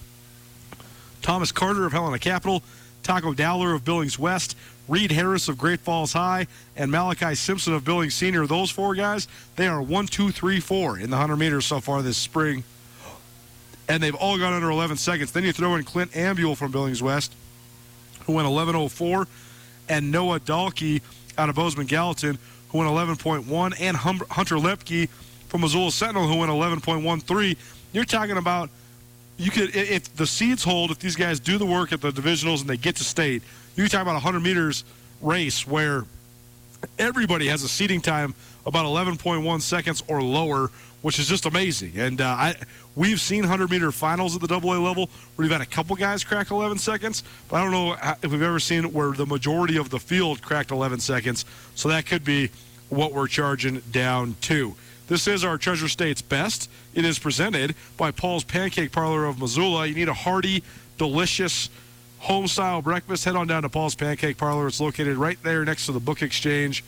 [1.21, 2.61] Thomas Carter of Helena Capital,
[3.01, 4.55] Taco Dowler of Billings West,
[4.87, 8.45] Reed Harris of Great Falls High, and Malachi Simpson of Billings Senior.
[8.45, 12.01] Those four guys, they are one, two, three, four in the 100 meters so far
[12.01, 12.63] this spring.
[13.87, 15.31] And they've all gone under 11 seconds.
[15.31, 17.33] Then you throw in Clint Ambule from Billings West,
[18.25, 19.27] who went 11.04,
[19.89, 21.01] and Noah Dahlke
[21.37, 22.37] out of Bozeman Gallatin,
[22.69, 25.09] who went 11.1, and Hunter Lepke
[25.47, 27.57] from Missoula Sentinel, who went 11.13.
[27.93, 28.69] You're talking about
[29.37, 32.61] you could if the seeds hold, if these guys do the work at the divisionals
[32.61, 33.43] and they get to state,
[33.75, 34.83] you're talking about a 100 meters
[35.21, 36.05] race where
[36.97, 38.33] everybody has a seating time
[38.65, 40.71] about 11.1 seconds or lower,
[41.01, 41.93] which is just amazing.
[41.97, 42.55] And uh, I
[42.95, 46.23] we've seen 100 meter finals at the AA level where you've had a couple guys
[46.23, 49.89] crack 11 seconds, but I don't know if we've ever seen where the majority of
[49.89, 51.45] the field cracked 11 seconds.
[51.75, 52.49] So that could be
[52.89, 54.75] what we're charging down to.
[55.07, 56.69] This is our Treasure State's best.
[56.95, 59.85] It is presented by Paul's Pancake Parlor of Missoula.
[59.85, 60.63] You need a hearty,
[60.97, 61.69] delicious,
[62.19, 63.23] home style breakfast.
[63.23, 64.67] Head on down to Paul's Pancake Parlor.
[64.67, 66.83] It's located right there next to the Book Exchange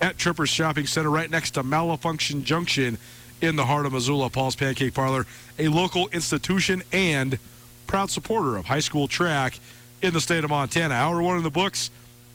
[0.00, 2.96] at Tremper's Shopping Center, right next to Malfunction Junction
[3.40, 4.30] in the heart of Missoula.
[4.30, 5.26] Paul's Pancake Parlor,
[5.58, 7.40] a local institution and
[7.88, 9.58] proud supporter of high school track
[10.00, 10.94] in the state of Montana.
[10.94, 11.90] Hour one in the books,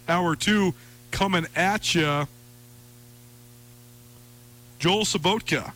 [0.10, 0.74] hour two
[1.12, 2.28] coming at you.
[4.80, 5.72] Joel Sobotka.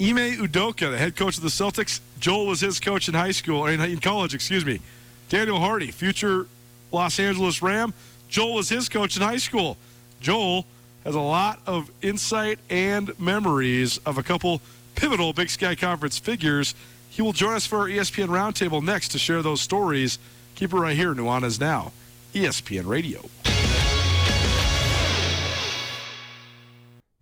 [0.00, 2.00] Ime Udoka, the head coach of the Celtics.
[2.18, 4.80] Joel was his coach in high school, in, in college, excuse me.
[5.28, 6.46] Daniel Hardy, future
[6.90, 7.94] Los Angeles Ram.
[8.28, 9.76] Joel was his coach in high school.
[10.20, 10.66] Joel
[11.04, 14.60] has a lot of insight and memories of a couple
[14.94, 16.74] pivotal Big Sky Conference figures.
[17.10, 20.18] He will join us for our ESPN Roundtable next to share those stories.
[20.56, 21.14] Keep it right here.
[21.14, 21.92] Nuanez Now,
[22.32, 23.20] ESPN Radio.